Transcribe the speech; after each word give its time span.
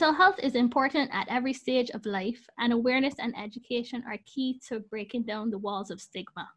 mental 0.00 0.16
health 0.16 0.40
is 0.42 0.54
important 0.54 1.10
at 1.12 1.28
every 1.28 1.52
stage 1.52 1.90
of 1.90 2.06
life, 2.06 2.48
and 2.58 2.72
awareness 2.72 3.12
and 3.18 3.36
education 3.36 4.02
are 4.08 4.16
key 4.24 4.58
to 4.66 4.80
breaking 4.88 5.24
down 5.24 5.50
the 5.50 5.58
walls 5.58 5.90
of 5.90 6.00
stigma. 6.00 6.48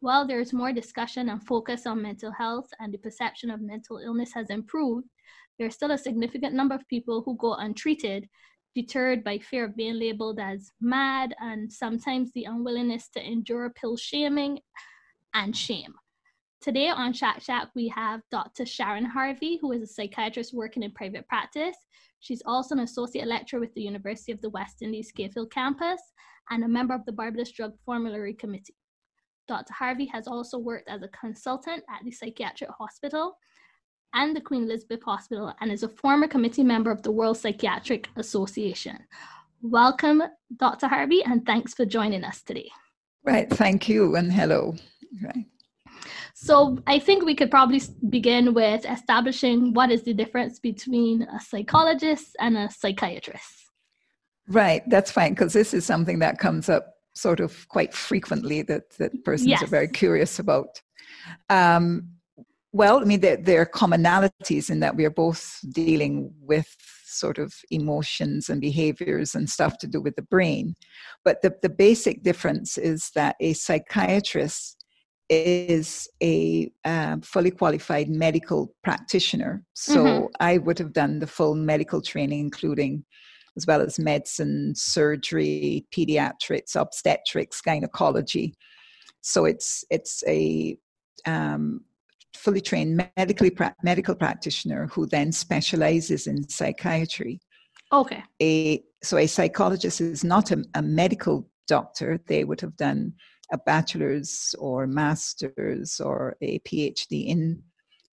While 0.00 0.26
there 0.26 0.38
is 0.38 0.52
more 0.52 0.70
discussion 0.70 1.30
and 1.30 1.42
focus 1.42 1.86
on 1.86 2.02
mental 2.02 2.30
health 2.30 2.68
and 2.80 2.92
the 2.92 2.98
perception 2.98 3.50
of 3.50 3.62
mental 3.62 3.96
illness 3.96 4.34
has 4.34 4.50
improved, 4.50 5.08
there 5.56 5.66
is 5.66 5.74
still 5.74 5.92
a 5.92 5.96
significant 5.96 6.54
number 6.54 6.74
of 6.74 6.86
people 6.88 7.22
who 7.22 7.38
go 7.38 7.54
untreated, 7.54 8.28
deterred 8.74 9.24
by 9.24 9.38
fear 9.38 9.64
of 9.64 9.76
being 9.76 9.98
labeled 9.98 10.38
as 10.38 10.70
mad 10.78 11.34
and 11.40 11.72
sometimes 11.72 12.32
the 12.32 12.44
unwillingness 12.44 13.08
to 13.14 13.26
endure 13.26 13.70
pill 13.70 13.96
shaming 13.96 14.58
and 15.32 15.56
shame. 15.56 15.94
Today 16.60 16.88
on 16.88 17.14
Chat 17.14 17.40
Chat, 17.40 17.70
we 17.74 17.88
have 17.88 18.20
Dr. 18.30 18.66
Sharon 18.66 19.06
Harvey, 19.06 19.58
who 19.60 19.72
is 19.72 19.82
a 19.82 19.86
psychiatrist 19.86 20.52
working 20.52 20.82
in 20.82 20.92
private 20.92 21.26
practice. 21.28 21.76
She's 22.24 22.42
also 22.46 22.74
an 22.74 22.80
associate 22.80 23.26
lecturer 23.26 23.60
with 23.60 23.74
the 23.74 23.82
University 23.82 24.32
of 24.32 24.40
the 24.40 24.48
West 24.48 24.80
Indies 24.80 25.12
Cave 25.12 25.34
Hill 25.34 25.44
campus 25.44 26.00
and 26.48 26.64
a 26.64 26.68
member 26.68 26.94
of 26.94 27.04
the 27.04 27.12
Barbados 27.12 27.50
Drug 27.50 27.74
Formulary 27.84 28.32
Committee. 28.32 28.78
Dr. 29.46 29.74
Harvey 29.74 30.06
has 30.06 30.26
also 30.26 30.56
worked 30.56 30.88
as 30.88 31.02
a 31.02 31.08
consultant 31.08 31.82
at 31.90 32.02
the 32.02 32.10
Psychiatric 32.10 32.70
Hospital 32.70 33.36
and 34.14 34.34
the 34.34 34.40
Queen 34.40 34.62
Elizabeth 34.62 35.02
Hospital 35.02 35.52
and 35.60 35.70
is 35.70 35.82
a 35.82 35.88
former 35.88 36.26
committee 36.26 36.64
member 36.64 36.90
of 36.90 37.02
the 37.02 37.10
World 37.10 37.36
Psychiatric 37.36 38.08
Association. 38.16 38.96
Welcome, 39.60 40.22
Dr. 40.56 40.88
Harvey, 40.88 41.22
and 41.24 41.44
thanks 41.44 41.74
for 41.74 41.84
joining 41.84 42.24
us 42.24 42.40
today. 42.40 42.70
Right, 43.22 43.50
thank 43.50 43.86
you, 43.86 44.16
and 44.16 44.32
hello. 44.32 44.76
Right. 45.22 45.44
So 46.34 46.78
I 46.86 46.98
think 46.98 47.24
we 47.24 47.34
could 47.34 47.50
probably 47.50 47.80
begin 48.08 48.54
with 48.54 48.84
establishing 48.84 49.72
what 49.72 49.90
is 49.90 50.02
the 50.02 50.14
difference 50.14 50.58
between 50.58 51.22
a 51.22 51.40
psychologist 51.40 52.36
and 52.40 52.56
a 52.56 52.70
psychiatrist. 52.70 53.70
Right, 54.48 54.82
that's 54.88 55.10
fine 55.10 55.32
because 55.32 55.52
this 55.52 55.72
is 55.72 55.86
something 55.86 56.18
that 56.18 56.38
comes 56.38 56.68
up 56.68 56.94
sort 57.14 57.40
of 57.40 57.66
quite 57.68 57.94
frequently 57.94 58.62
that 58.62 58.90
that 58.98 59.24
persons 59.24 59.48
yes. 59.48 59.62
are 59.62 59.66
very 59.66 59.88
curious 59.88 60.38
about. 60.38 60.82
Um, 61.48 62.08
well, 62.72 62.98
I 62.98 63.04
mean, 63.04 63.20
there, 63.20 63.36
there 63.36 63.60
are 63.60 63.66
commonalities 63.66 64.68
in 64.68 64.80
that 64.80 64.96
we 64.96 65.04
are 65.04 65.10
both 65.10 65.60
dealing 65.72 66.34
with 66.40 66.74
sort 67.06 67.38
of 67.38 67.54
emotions 67.70 68.50
and 68.50 68.60
behaviors 68.60 69.34
and 69.36 69.48
stuff 69.48 69.78
to 69.78 69.86
do 69.86 70.00
with 70.00 70.16
the 70.16 70.22
brain. 70.22 70.74
But 71.24 71.40
the, 71.42 71.54
the 71.62 71.68
basic 71.68 72.24
difference 72.24 72.76
is 72.76 73.10
that 73.14 73.36
a 73.40 73.52
psychiatrist 73.52 74.83
is 75.28 76.08
a 76.22 76.70
um, 76.84 77.20
fully 77.22 77.50
qualified 77.50 78.08
medical 78.08 78.74
practitioner. 78.82 79.64
So 79.74 79.96
mm-hmm. 79.96 80.26
I 80.40 80.58
would 80.58 80.78
have 80.78 80.92
done 80.92 81.18
the 81.18 81.26
full 81.26 81.54
medical 81.54 82.02
training, 82.02 82.40
including 82.40 83.04
as 83.56 83.66
well 83.66 83.80
as 83.80 83.98
medicine, 83.98 84.74
surgery, 84.74 85.86
pediatrics, 85.96 86.76
obstetrics, 86.76 87.60
gynecology. 87.60 88.54
So 89.20 89.44
it's 89.44 89.84
it's 89.90 90.22
a 90.26 90.76
um, 91.26 91.80
fully 92.34 92.60
trained 92.60 93.02
medically 93.16 93.50
pra- 93.50 93.74
medical 93.82 94.14
practitioner 94.14 94.88
who 94.88 95.06
then 95.06 95.32
specializes 95.32 96.26
in 96.26 96.48
psychiatry. 96.48 97.40
Okay. 97.92 98.22
A 98.42 98.82
so 99.02 99.16
a 99.16 99.26
psychologist 99.26 100.00
is 100.00 100.24
not 100.24 100.50
a, 100.50 100.64
a 100.74 100.82
medical 100.82 101.48
doctor. 101.68 102.20
They 102.26 102.44
would 102.44 102.60
have 102.60 102.76
done 102.76 103.14
a 103.54 103.58
bachelor's 103.58 104.54
or 104.58 104.86
master's 104.86 106.00
or 106.00 106.36
a 106.42 106.58
PhD 106.60 107.26
in 107.26 107.62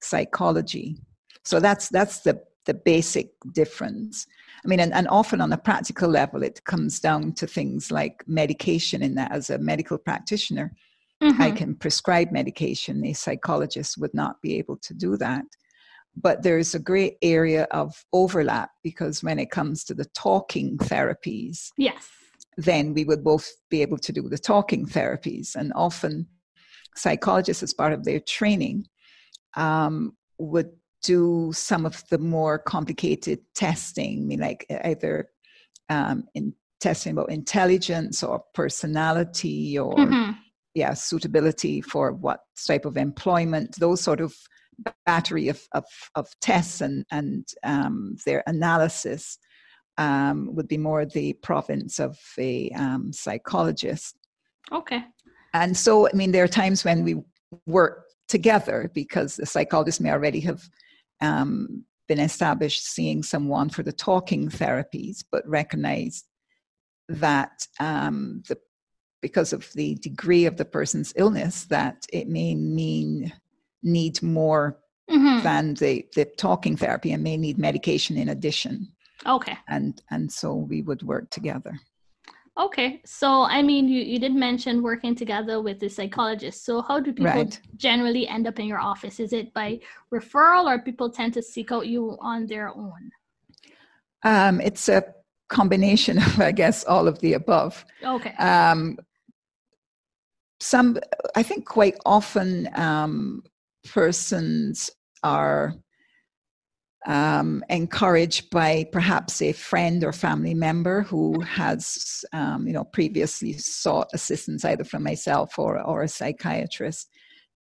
psychology. 0.02 0.98
So 1.44 1.60
that's 1.60 1.90
that's 1.90 2.20
the 2.20 2.42
the 2.68 2.76
basic 2.76 3.32
difference. 3.54 4.28
I 4.64 4.68
mean, 4.68 4.80
and, 4.80 4.94
and 4.94 5.08
often 5.08 5.42
on 5.42 5.52
a 5.52 5.58
practical 5.58 6.10
level, 6.10 6.44
it 6.44 6.64
comes 6.66 7.00
down 7.00 7.34
to 7.34 7.48
things 7.48 7.92
like 7.92 8.24
medication. 8.28 9.02
In 9.02 9.16
that, 9.16 9.32
as 9.32 9.50
a 9.50 9.58
medical 9.58 9.98
practitioner, 9.98 10.72
mm-hmm. 11.24 11.42
I 11.42 11.50
can 11.50 11.74
prescribe 11.76 12.32
medication. 12.32 13.04
A 13.04 13.14
psychologist 13.14 13.98
would 13.98 14.14
not 14.14 14.42
be 14.44 14.60
able 14.60 14.78
to 14.84 14.94
do 14.94 15.18
that. 15.18 15.44
But 16.16 16.44
there's 16.44 16.76
a 16.76 16.80
great 16.80 17.16
area 17.24 17.64
of 17.72 18.06
overlap 18.14 18.70
because 18.84 19.24
when 19.24 19.40
it 19.40 19.50
comes 19.50 19.84
to 19.86 19.96
the 19.96 20.06
talking 20.14 20.78
therapies, 20.78 21.70
yes, 21.78 22.08
then 22.64 22.94
we 22.94 23.04
would 23.04 23.24
both 23.24 23.50
be 23.70 23.82
able 23.82 23.98
to 24.00 24.12
do 24.12 24.28
the 24.30 24.38
talking 24.38 24.86
therapies. 24.86 25.56
And 25.56 25.72
often, 25.76 26.28
psychologists, 26.96 27.64
as 27.64 27.74
part 27.74 27.94
of 27.94 28.04
their 28.04 28.20
training, 28.20 28.88
um, 29.56 30.16
would 30.38 30.72
do 31.04 31.52
some 31.54 31.86
of 31.86 32.04
the 32.10 32.18
more 32.18 32.60
complicated 32.60 33.40
testing, 33.56 34.20
I 34.20 34.26
mean, 34.26 34.40
like 34.40 34.66
either 34.84 35.30
um, 35.90 36.26
in 36.36 36.54
testing 36.82 37.14
about 37.14 37.32
intelligence 37.32 38.24
or 38.24 38.44
personality 38.54 39.78
or 39.78 39.96
mm-hmm. 39.96 40.32
yeah 40.74 40.94
suitability 40.94 41.80
for 41.80 42.12
what 42.12 42.40
type 42.68 42.86
of 42.86 42.98
employment 42.98 43.76
those 43.80 44.02
sort 44.02 44.20
of 44.20 44.34
battery 45.06 45.48
of, 45.48 45.62
of, 45.74 45.86
of 46.16 46.28
tests 46.42 46.82
and, 46.82 47.06
and 47.12 47.48
um, 47.64 48.16
their 48.26 48.44
analysis 48.48 49.38
um, 50.02 50.56
would 50.56 50.68
be 50.68 50.78
more 50.78 51.06
the 51.06 51.34
province 51.34 52.00
of 52.00 52.18
a 52.40 52.72
um, 52.72 53.14
psychologist. 53.14 54.18
Okay. 54.72 55.04
And 55.54 55.78
so, 55.78 56.08
I 56.08 56.14
mean, 56.14 56.32
there 56.32 56.44
are 56.44 56.60
times 56.62 56.84
when 56.84 57.04
we 57.04 57.22
work 57.68 58.06
together 58.28 58.90
because 58.96 59.36
the 59.36 59.46
psychologist 59.46 60.02
may 60.02 60.12
already 60.12 60.40
have 60.40 60.64
um, 61.22 61.86
been 62.08 62.20
established 62.20 62.84
seeing 62.84 63.22
someone 63.22 63.70
for 63.70 63.84
the 63.84 63.92
talking 63.92 64.50
therapies, 64.50 65.24
but 65.32 65.48
recognize 65.48 66.24
that 67.08 67.68
um, 67.80 68.42
the 68.48 68.58
because 69.22 69.54
of 69.54 69.72
the 69.74 69.94
degree 69.96 70.46
of 70.48 70.58
the 70.58 70.66
person's 70.66 71.14
illness, 71.16 71.66
that 71.66 72.08
it 72.12 72.28
may 72.28 72.56
mean 72.56 73.32
need 73.84 74.20
more 74.24 74.80
mm-hmm. 75.08 75.44
than 75.44 75.76
the, 75.76 76.04
the 76.16 76.26
talking 76.26 76.76
therapy 76.76 77.12
and 77.12 77.22
may 77.22 77.38
need 77.38 77.60
medication 77.60 78.18
in 78.18 78.30
addition. 78.30 78.92
Okay. 79.26 79.58
And 79.68 80.02
and 80.10 80.32
so 80.32 80.56
we 80.56 80.82
would 80.82 81.04
work 81.04 81.30
together. 81.30 81.80
Okay. 82.60 83.02
So 83.06 83.44
I 83.44 83.62
mean 83.62 83.88
you, 83.88 84.02
you 84.02 84.20
did 84.20 84.34
mention 84.34 84.82
working 84.82 85.16
together 85.16 85.62
with 85.62 85.80
the 85.80 85.90
psychologist. 85.90 86.66
So 86.66 86.82
how 86.82 87.00
do 87.00 87.14
people 87.14 87.32
right. 87.32 87.60
generally 87.78 88.28
end 88.28 88.48
up 88.48 88.60
in 88.60 88.66
your 88.66 88.80
office? 88.80 89.20
Is 89.20 89.34
it 89.34 89.54
by 89.54 89.80
referral 90.14 90.66
or 90.66 90.80
people 90.80 91.10
tend 91.10 91.34
to 91.36 91.42
seek 91.42 91.72
out 91.72 91.88
you 91.88 92.18
on 92.22 92.48
their 92.48 92.70
own? 92.70 93.12
Um, 94.24 94.62
it's 94.62 94.90
a 94.90 95.04
combination 95.50 96.18
of 96.18 96.40
I 96.40 96.52
guess 96.52 96.84
all 96.84 97.08
of 97.08 97.20
the 97.20 97.34
above. 97.34 97.86
Okay. 98.04 98.34
Um, 98.38 98.98
some 100.60 101.00
I 101.36 101.44
think 101.44 101.66
quite 101.66 101.98
often 102.06 102.70
um, 102.76 103.44
persons 103.86 104.92
are 105.24 105.74
um, 107.08 107.64
encouraged 107.70 108.50
by 108.52 108.86
perhaps 108.92 109.42
a 109.42 109.54
friend 109.54 110.04
or 110.04 110.14
family 110.14 110.54
member 110.54 111.02
who 111.02 111.40
has, 111.42 112.24
um, 112.32 112.68
you 112.68 112.74
know, 112.74 112.84
previously 112.84 113.54
sought 113.58 114.10
assistance 114.14 114.64
either 114.66 114.84
from 114.84 115.04
myself 115.04 115.58
or, 115.58 115.82
or 115.82 116.04
a 116.04 116.08
psychiatrist. 116.08 117.10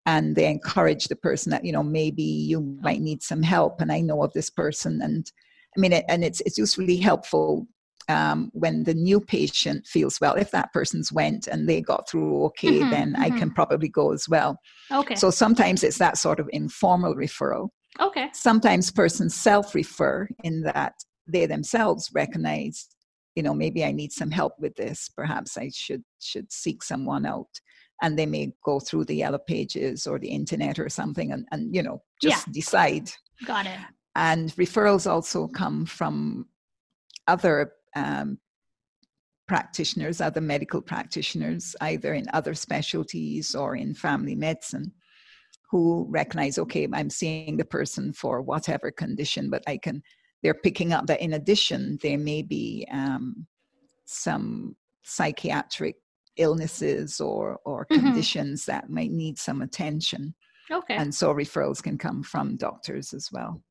And 0.06 0.35
they 0.35 0.47
encourage 0.47 1.07
the 1.07 1.16
person 1.16 1.52
that, 1.52 1.66
you 1.66 1.72
know, 1.72 1.84
maybe 1.84 2.24
you 2.24 2.78
might 2.81 3.02
need 3.02 3.24
some 3.24 3.41
help 3.41 3.81
and 3.81 3.91
I 3.91 4.02
know 4.02 4.24
of 4.24 4.34
this 4.34 4.50
person. 4.50 5.02
And 5.02 5.31
I 5.75 5.79
mean, 5.79 5.94
and 5.94 6.23
it's, 6.23 6.41
it's 6.41 6.58
usefully 6.58 6.97
helpful 6.97 7.68
um, 8.09 8.50
when 8.53 8.84
the 8.84 8.94
new 8.94 9.19
patient 9.19 9.88
feels 9.88 10.19
well. 10.19 10.35
If 10.35 10.52
that 10.52 10.73
person's 10.73 11.12
went 11.12 11.47
and 11.47 11.68
they 11.68 11.81
got 11.81 12.09
through 12.09 12.46
okay, 12.46 12.79
mm-hmm, 12.79 12.90
then 12.90 13.14
mm-hmm. 13.14 13.23
I 13.23 13.29
can 13.29 13.52
probably 13.52 13.90
go 13.90 14.11
as 14.11 14.28
well. 14.28 14.58
Okay. 14.91 15.16
So 15.16 15.29
sometimes 15.29 15.84
it's 15.84 15.99
that 15.99 16.17
sort 16.17 16.40
of 16.40 16.49
informal 16.52 17.16
referral. 17.16 17.70
Okay. 17.99 18.29
Sometimes 18.34 18.91
persons 18.91 19.35
self 19.35 19.76
refer 19.76 20.28
in 20.43 20.61
that 20.61 20.93
they 21.28 21.46
themselves 21.46 22.09
recognize, 22.14 22.88
you 23.35 23.43
know, 23.43 23.53
maybe 23.53 23.84
I 23.84 23.91
need 23.91 24.11
some 24.11 24.32
help 24.32 24.53
with 24.59 24.76
this. 24.76 25.09
Perhaps 25.09 25.58
I 25.58 25.70
should 25.73 26.03
should 26.20 26.52
seek 26.52 26.84
someone 26.84 27.26
out. 27.26 27.49
And 28.02 28.17
they 28.17 28.26
may 28.26 28.53
go 28.66 28.79
through 28.79 29.05
the 29.05 29.16
yellow 29.16 29.38
pages 29.38 30.08
or 30.08 30.17
the 30.17 30.29
internet 30.29 30.79
or 30.79 30.90
something 30.90 31.32
and, 31.32 31.46
and 31.52 31.76
you 31.76 31.84
know, 31.84 32.02
just 32.22 32.47
yeah. 32.47 32.53
decide. 32.53 33.11
Got 33.46 33.67
it. 33.67 33.79
And 34.16 34.49
referrals 34.55 35.09
also 35.09 35.47
come 35.47 35.85
from 35.85 36.47
other 37.28 37.73
um, 37.96 38.40
practitioners, 39.47 40.20
other 40.20 40.41
medical 40.41 40.82
practitioners, 40.82 41.76
either 41.82 42.14
in 42.14 42.26
other 42.34 42.55
specialties 42.55 43.53
or 43.53 43.76
in 43.76 43.94
family 43.94 44.35
medicine 44.35 44.91
who 45.72 46.06
recognize, 46.09 46.58
okay, 46.59 46.88
I'm 46.94 47.09
seeing 47.09 47.56
the 47.58 47.66
person 47.66 48.12
for 48.12 48.41
whatever 48.41 48.91
condition, 48.91 49.50
but 49.50 49.64
I 49.66 49.78
can, 49.78 50.03
they're 50.44 50.53
picking 50.53 50.91
up 50.91 51.08
that 51.08 51.22
in 51.22 51.34
addition, 51.34 51.97
there 52.03 52.18
may 52.18 52.41
be 52.41 52.85
um, 52.91 53.47
some 54.06 54.76
psychiatric 55.03 55.96
illnesses 56.35 57.22
or, 57.22 57.59
or 57.66 57.85
mm-hmm. 57.85 58.06
conditions 58.06 58.66
that 58.66 58.90
might 58.90 59.12
need 59.12 59.40
some 59.40 59.62
attention. 59.62 60.35
Okay. 60.70 60.96
And 60.96 61.14
so 61.16 61.34
referrals 61.34 61.82
can 61.82 61.97
come 61.97 62.22
from 62.22 62.58
doctors 62.58 63.14
as 63.14 63.29
well. 63.32 63.62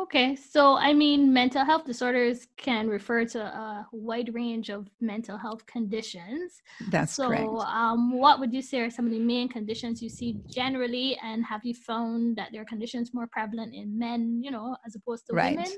Okay, 0.00 0.34
so 0.36 0.76
I 0.76 0.94
mean, 0.94 1.32
mental 1.32 1.64
health 1.64 1.84
disorders 1.84 2.46
can 2.56 2.88
refer 2.88 3.26
to 3.26 3.40
a 3.40 3.86
wide 3.92 4.34
range 4.34 4.70
of 4.70 4.88
mental 5.02 5.36
health 5.36 5.66
conditions. 5.66 6.62
That's 6.90 7.12
so, 7.14 7.28
correct. 7.28 7.48
Um, 7.66 8.12
what 8.12 8.40
would 8.40 8.54
you 8.54 8.62
say 8.62 8.80
are 8.80 8.90
some 8.90 9.04
of 9.04 9.12
the 9.12 9.18
main 9.18 9.50
conditions 9.50 10.02
you 10.02 10.08
see 10.08 10.38
generally, 10.48 11.18
and 11.22 11.44
have 11.44 11.60
you 11.64 11.74
found 11.74 12.36
that 12.36 12.48
there 12.52 12.62
are 12.62 12.66
conditions 12.66 13.12
more 13.12 13.26
prevalent 13.26 13.74
in 13.74 13.98
men, 13.98 14.40
you 14.42 14.50
know, 14.50 14.76
as 14.86 14.96
opposed 14.96 15.26
to 15.26 15.34
right. 15.34 15.56
women? 15.56 15.72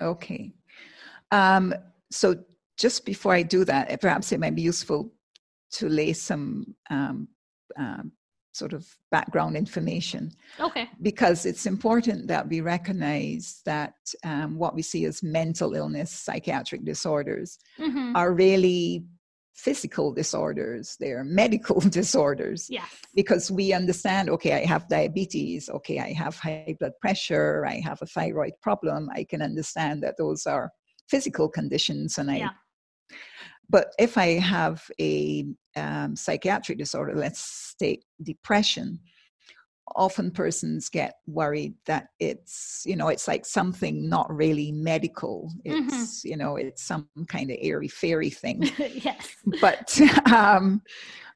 Okay. 0.00 0.52
Um, 1.30 1.74
so, 2.10 2.42
just 2.78 3.04
before 3.04 3.34
I 3.34 3.42
do 3.42 3.66
that, 3.66 4.00
perhaps 4.00 4.32
it 4.32 4.40
might 4.40 4.54
be 4.54 4.62
useful 4.62 5.12
to 5.72 5.90
lay 5.90 6.14
some 6.14 6.74
um, 6.88 7.28
um, 7.76 8.12
sort 8.52 8.72
of 8.72 8.86
background 9.10 9.56
information. 9.56 10.30
Okay. 10.60 10.88
Because 11.00 11.46
it's 11.46 11.66
important 11.66 12.28
that 12.28 12.48
we 12.48 12.60
recognize 12.60 13.62
that 13.64 13.94
um, 14.24 14.58
what 14.58 14.74
we 14.74 14.82
see 14.82 15.04
as 15.06 15.22
mental 15.22 15.74
illness, 15.74 16.10
psychiatric 16.10 16.84
disorders, 16.84 17.58
mm-hmm. 17.78 18.14
are 18.14 18.32
really 18.32 19.04
physical 19.54 20.12
disorders, 20.12 20.96
they're 20.98 21.24
medical 21.24 21.80
disorders. 22.00 22.68
Yeah. 22.70 22.84
Because 23.14 23.50
we 23.50 23.72
understand, 23.72 24.28
okay, 24.30 24.62
I 24.62 24.66
have 24.66 24.88
diabetes, 24.88 25.68
okay, 25.68 25.98
I 25.98 26.12
have 26.12 26.36
high 26.36 26.76
blood 26.78 26.92
pressure, 27.00 27.64
I 27.66 27.80
have 27.80 28.00
a 28.02 28.06
thyroid 28.06 28.54
problem. 28.60 29.08
I 29.14 29.24
can 29.24 29.42
understand 29.42 30.02
that 30.02 30.16
those 30.18 30.46
are 30.46 30.70
physical 31.08 31.48
conditions 31.48 32.18
and 32.18 32.30
I 32.30 32.36
yeah. 32.36 32.50
But 33.72 33.94
if 33.98 34.18
I 34.18 34.38
have 34.38 34.84
a 35.00 35.46
um, 35.76 36.14
psychiatric 36.14 36.76
disorder, 36.76 37.14
let's 37.16 37.74
take 37.78 38.04
depression, 38.22 39.00
often 39.96 40.30
persons 40.30 40.90
get 40.90 41.14
worried 41.26 41.74
that 41.86 42.08
it's 42.18 42.82
you 42.86 42.96
know 42.96 43.08
it's 43.08 43.26
like 43.26 43.44
something 43.44 44.08
not 44.08 44.32
really 44.34 44.72
medical 44.72 45.50
mm-hmm. 45.66 45.88
it's 45.88 46.20
mm-hmm. 46.20 46.28
you 46.28 46.36
know 46.36 46.56
it's 46.56 46.82
some 46.82 47.06
kind 47.28 47.50
of 47.50 47.58
airy 47.60 47.88
fairy 47.88 48.30
thing 48.30 48.62
yes 48.78 49.36
but 49.60 50.00
um 50.32 50.80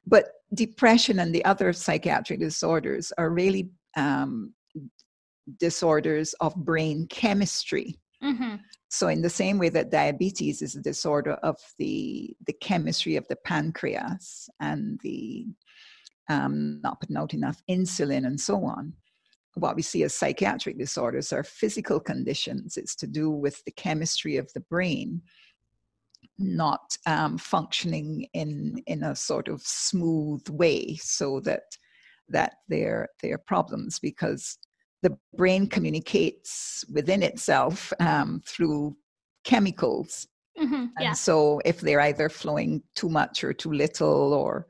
but 0.07 0.29
depression 0.53 1.19
and 1.19 1.35
the 1.35 1.43
other 1.45 1.71
psychiatric 1.73 2.39
disorders 2.39 3.11
are 3.17 3.29
really 3.29 3.69
um 3.95 4.53
disorders 5.59 6.33
of 6.39 6.55
brain 6.55 7.05
chemistry 7.09 7.99
mm-hmm. 8.23 8.55
So, 8.89 9.09
in 9.09 9.21
the 9.21 9.29
same 9.29 9.59
way 9.59 9.69
that 9.69 9.91
diabetes 9.91 10.61
is 10.61 10.75
a 10.75 10.81
disorder 10.81 11.33
of 11.43 11.57
the, 11.77 12.35
the 12.45 12.53
chemistry 12.53 13.15
of 13.15 13.27
the 13.27 13.35
pancreas 13.35 14.49
and 14.59 14.99
the 15.03 15.45
um, 16.29 16.81
not 16.83 16.99
putting 16.99 17.17
out 17.17 17.33
enough 17.33 17.61
insulin 17.69 18.25
and 18.25 18.39
so 18.39 18.63
on, 18.65 18.93
what 19.55 19.75
we 19.75 19.81
see 19.81 20.03
as 20.03 20.13
psychiatric 20.13 20.77
disorders 20.77 21.33
are 21.33 21.43
physical 21.43 21.99
conditions. 21.99 22.77
It's 22.77 22.95
to 22.97 23.07
do 23.07 23.29
with 23.29 23.63
the 23.65 23.71
chemistry 23.71 24.37
of 24.37 24.51
the 24.53 24.61
brain 24.61 25.21
not 26.39 26.95
um, 27.05 27.37
functioning 27.37 28.27
in 28.33 28.81
in 28.85 29.03
a 29.03 29.15
sort 29.15 29.47
of 29.47 29.61
smooth 29.61 30.47
way, 30.49 30.95
so 30.95 31.39
that 31.41 31.63
that 32.29 32.55
they're 32.67 33.09
they're 33.21 33.37
problems 33.39 33.99
because 33.99 34.57
the 35.03 35.17
brain 35.35 35.67
communicates 35.67 36.83
within 36.91 37.23
itself 37.23 37.93
um, 37.99 38.41
through 38.45 38.95
chemicals. 39.43 40.27
Mm-hmm, 40.59 40.85
yeah. 40.99 41.09
And 41.09 41.17
so, 41.17 41.61
if 41.65 41.81
they're 41.81 42.01
either 42.01 42.29
flowing 42.29 42.81
too 42.95 43.09
much 43.09 43.43
or 43.43 43.53
too 43.53 43.71
little, 43.71 44.33
or 44.33 44.65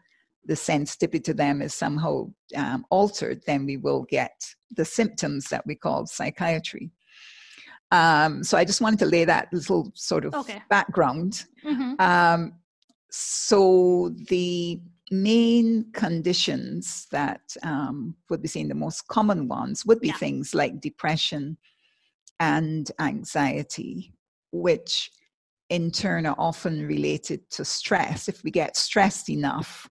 the 0.45 0.55
sensitivity 0.55 1.19
to 1.21 1.33
them 1.33 1.61
is 1.61 1.73
somehow 1.73 2.29
um, 2.55 2.85
altered, 2.89 3.41
then 3.47 3.65
we 3.65 3.77
will 3.77 4.03
get 4.09 4.33
the 4.75 4.85
symptoms 4.85 5.47
that 5.49 5.65
we 5.65 5.75
call 5.75 6.05
psychiatry. 6.05 6.91
Um, 7.91 8.43
so, 8.43 8.57
I 8.57 8.65
just 8.65 8.81
wanted 8.81 8.99
to 8.99 9.05
lay 9.05 9.23
that 9.23 9.47
little 9.53 9.91
sort 9.95 10.25
of 10.25 10.35
okay. 10.35 10.61
background. 10.69 11.45
Mm-hmm. 11.63 11.93
Um, 11.99 12.53
so, 13.09 14.13
the 14.27 14.81
main 15.11 15.91
conditions 15.93 17.07
that 17.11 17.41
um, 17.63 18.15
would 18.29 18.41
be 18.41 18.47
seen 18.47 18.67
the 18.67 18.75
most 18.75 19.07
common 19.07 19.47
ones 19.47 19.85
would 19.85 19.99
be 19.99 20.07
yeah. 20.07 20.17
things 20.17 20.53
like 20.53 20.81
depression 20.81 21.57
and 22.39 22.91
anxiety, 22.99 24.13
which 24.51 25.11
in 25.69 25.91
turn 25.91 26.25
are 26.25 26.35
often 26.37 26.85
related 26.85 27.49
to 27.51 27.65
stress. 27.65 28.27
If 28.27 28.43
we 28.43 28.51
get 28.51 28.77
stressed 28.77 29.29
enough, 29.29 29.89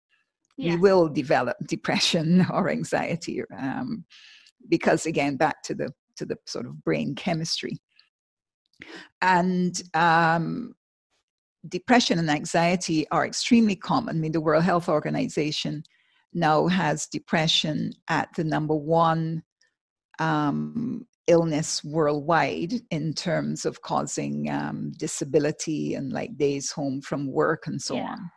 yeah. 0.56 0.74
we 0.74 0.80
will 0.80 1.08
develop 1.08 1.56
depression 1.66 2.46
or 2.50 2.70
anxiety, 2.70 3.42
um, 3.58 4.04
because 4.69 5.06
again, 5.06 5.36
back 5.36 5.62
to 5.64 5.74
the 5.74 5.90
to 6.16 6.24
the 6.24 6.36
sort 6.46 6.66
of 6.66 6.82
brain 6.82 7.14
chemistry. 7.14 7.78
And 9.22 9.80
um, 9.94 10.74
depression 11.68 12.18
and 12.18 12.30
anxiety 12.30 13.06
are 13.10 13.26
extremely 13.26 13.76
common. 13.76 14.16
I 14.16 14.20
mean, 14.20 14.32
the 14.32 14.40
World 14.40 14.64
Health 14.64 14.88
Organization 14.88 15.82
now 16.32 16.66
has 16.66 17.06
depression 17.06 17.92
at 18.08 18.28
the 18.36 18.44
number 18.44 18.74
one 18.74 19.42
um, 20.18 21.06
illness 21.26 21.82
worldwide 21.82 22.74
in 22.90 23.12
terms 23.12 23.64
of 23.64 23.82
causing 23.82 24.50
um, 24.50 24.92
disability 24.98 25.94
and 25.94 26.12
like 26.12 26.36
days 26.36 26.70
home 26.70 27.00
from 27.00 27.32
work 27.32 27.66
and 27.66 27.80
so 27.80 27.96
yeah. 27.96 28.10
on. 28.12 28.30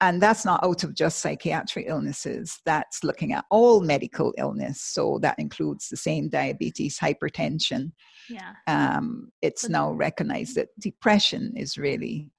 And 0.00 0.22
that's 0.22 0.44
not 0.44 0.62
out 0.62 0.84
of 0.84 0.94
just 0.94 1.18
psychiatric 1.18 1.86
illnesses, 1.88 2.60
that's 2.64 3.02
looking 3.02 3.32
at 3.32 3.44
all 3.50 3.80
medical 3.80 4.32
illness. 4.38 4.80
So 4.80 5.18
that 5.22 5.38
includes 5.38 5.88
the 5.88 5.96
same 5.96 6.28
diabetes, 6.28 6.98
hypertension. 6.98 7.90
Yeah. 8.28 8.52
Um, 8.68 9.32
it's 9.42 9.68
now 9.68 9.90
recognized 9.90 10.54
that 10.54 10.68
depression 10.78 11.52
is 11.56 11.76
really 11.76 12.30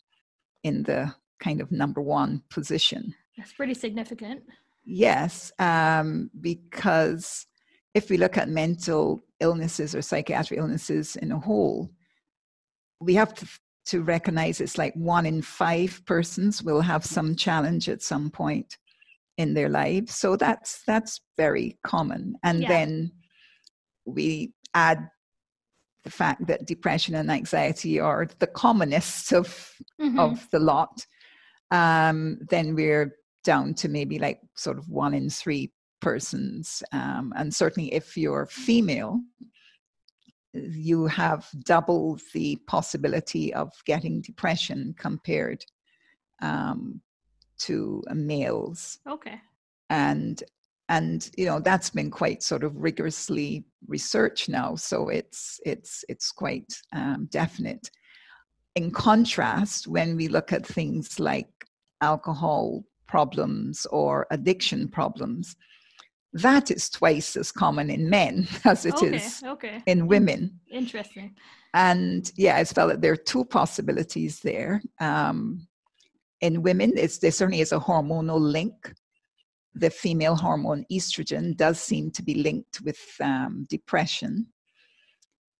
in 0.63 0.83
the 0.83 1.13
kind 1.39 1.61
of 1.61 1.71
number 1.71 2.01
one 2.01 2.43
position. 2.49 3.15
That's 3.37 3.53
pretty 3.53 3.73
significant. 3.73 4.43
Yes, 4.85 5.51
um, 5.59 6.29
because 6.41 7.45
if 7.93 8.09
we 8.09 8.17
look 8.17 8.37
at 8.37 8.49
mental 8.49 9.23
illnesses 9.39 9.95
or 9.95 10.01
psychiatric 10.01 10.59
illnesses 10.59 11.15
in 11.15 11.31
a 11.31 11.39
whole, 11.39 11.89
we 12.99 13.13
have 13.15 13.33
to, 13.35 13.47
to 13.85 14.01
recognize 14.01 14.59
it's 14.59 14.77
like 14.77 14.93
one 14.95 15.25
in 15.25 15.41
five 15.41 16.01
persons 16.05 16.61
will 16.61 16.81
have 16.81 17.05
some 17.05 17.35
challenge 17.35 17.87
at 17.87 18.01
some 18.01 18.29
point 18.29 18.77
in 19.37 19.53
their 19.53 19.69
lives. 19.69 20.13
So 20.15 20.35
that's 20.35 20.83
that's 20.85 21.21
very 21.37 21.79
common. 21.83 22.35
And 22.43 22.61
yeah. 22.61 22.67
then 22.67 23.11
we 24.05 24.53
add 24.73 25.09
the 26.03 26.09
fact 26.09 26.47
that 26.47 26.65
depression 26.65 27.15
and 27.15 27.29
anxiety 27.29 27.99
are 27.99 28.27
the 28.39 28.47
commonest 28.47 29.33
of 29.33 29.47
mm-hmm. 29.99 30.19
of 30.19 30.47
the 30.51 30.59
lot, 30.59 31.05
um, 31.71 32.39
then 32.49 32.75
we're 32.75 33.15
down 33.43 33.73
to 33.73 33.89
maybe 33.89 34.19
like 34.19 34.39
sort 34.55 34.77
of 34.77 34.89
one 34.89 35.13
in 35.13 35.29
three 35.29 35.71
persons. 36.01 36.83
Um, 36.91 37.33
and 37.35 37.53
certainly, 37.53 37.93
if 37.93 38.17
you're 38.17 38.45
female, 38.45 39.19
you 40.53 41.05
have 41.05 41.47
double 41.63 42.17
the 42.33 42.57
possibility 42.67 43.53
of 43.53 43.71
getting 43.85 44.21
depression 44.21 44.95
compared 44.97 45.63
um, 46.41 47.01
to 47.59 48.03
males. 48.13 48.99
Okay. 49.07 49.39
And 49.89 50.41
and 50.89 51.29
you 51.37 51.45
know 51.45 51.59
that's 51.59 51.91
been 51.91 52.11
quite 52.11 52.43
sort 52.43 52.63
of 52.63 52.75
rigorously 52.75 53.63
researched 53.87 54.49
now 54.49 54.75
so 54.75 55.07
it's 55.07 55.59
it's 55.65 56.03
it's 56.09 56.31
quite 56.31 56.73
um, 56.93 57.27
definite. 57.31 57.89
In 58.75 58.91
contrast 58.91 59.87
when 59.87 60.15
we 60.15 60.27
look 60.27 60.51
at 60.51 60.65
things 60.65 61.19
like 61.19 61.49
alcohol 62.01 62.83
problems 63.07 63.85
or 63.87 64.27
addiction 64.31 64.87
problems 64.87 65.55
that 66.33 66.69
is 66.69 66.89
twice 66.89 67.35
as 67.35 67.51
common 67.51 67.89
in 67.89 68.09
men 68.09 68.47
as 68.65 68.85
it 68.85 68.95
okay, 68.95 69.15
is 69.15 69.43
okay. 69.45 69.81
in 69.87 70.07
women. 70.07 70.59
interesting. 70.71 71.35
And 71.73 72.31
yeah 72.35 72.57
i 72.57 72.63
felt 72.63 72.89
that 72.89 73.01
there 73.01 73.13
are 73.13 73.27
two 73.33 73.45
possibilities 73.45 74.39
there. 74.39 74.81
Um, 74.99 75.67
in 76.41 76.61
women 76.61 76.93
it's, 76.95 77.17
there 77.17 77.31
certainly 77.31 77.61
is 77.61 77.73
a 77.73 77.79
hormonal 77.79 78.39
link 78.39 78.93
the 79.73 79.89
female 79.89 80.35
hormone 80.35 80.85
estrogen 80.91 81.55
does 81.55 81.79
seem 81.79 82.11
to 82.11 82.23
be 82.23 82.35
linked 82.35 82.81
with 82.81 82.99
um, 83.21 83.65
depression. 83.69 84.47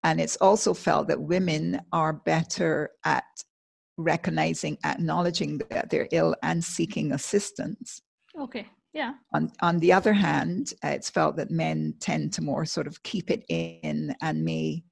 And 0.04 0.20
it's 0.20 0.38
also 0.38 0.74
felt 0.74 1.08
that 1.10 1.22
women 1.22 1.82
are 1.92 2.14
better 2.14 2.92
at 3.06 3.26
recognizing, 3.98 4.78
acknowledging 4.86 5.60
that 5.70 5.90
they're 5.90 6.08
ill 6.12 6.36
and 6.42 6.64
seeking 6.64 7.12
assistance. 7.12 8.02
Okay, 8.40 8.66
yeah. 8.94 9.14
On, 9.34 9.52
on 9.62 9.80
the 9.80 9.92
other 9.92 10.14
hand, 10.14 10.74
uh, 10.84 10.90
it's 10.90 11.10
felt 11.10 11.36
that 11.36 11.52
men 11.52 11.94
tend 12.00 12.32
to 12.34 12.42
more 12.42 12.66
sort 12.66 12.88
of 12.88 13.04
keep 13.04 13.30
it 13.30 13.44
in 13.50 14.16
and 14.22 14.44
may 14.44 14.84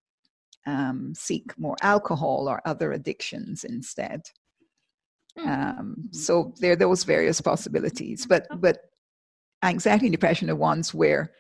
um, 0.67 1.13
seek 1.15 1.57
more 1.57 1.77
alcohol 1.81 2.47
or 2.49 2.61
other 2.65 2.91
addictions 2.91 3.63
instead. 3.63 4.21
Mm. 5.39 5.47
Um, 5.47 5.95
so 6.11 6.53
there 6.59 6.73
are 6.73 6.77
those 6.77 7.03
various 7.03 7.39
possibilities, 7.39 8.25
but 8.25 8.45
but 8.59 8.79
anxiety 9.63 10.07
and 10.07 10.13
depression 10.13 10.49
are 10.49 10.55
ones 10.55 10.93
where 10.93 11.31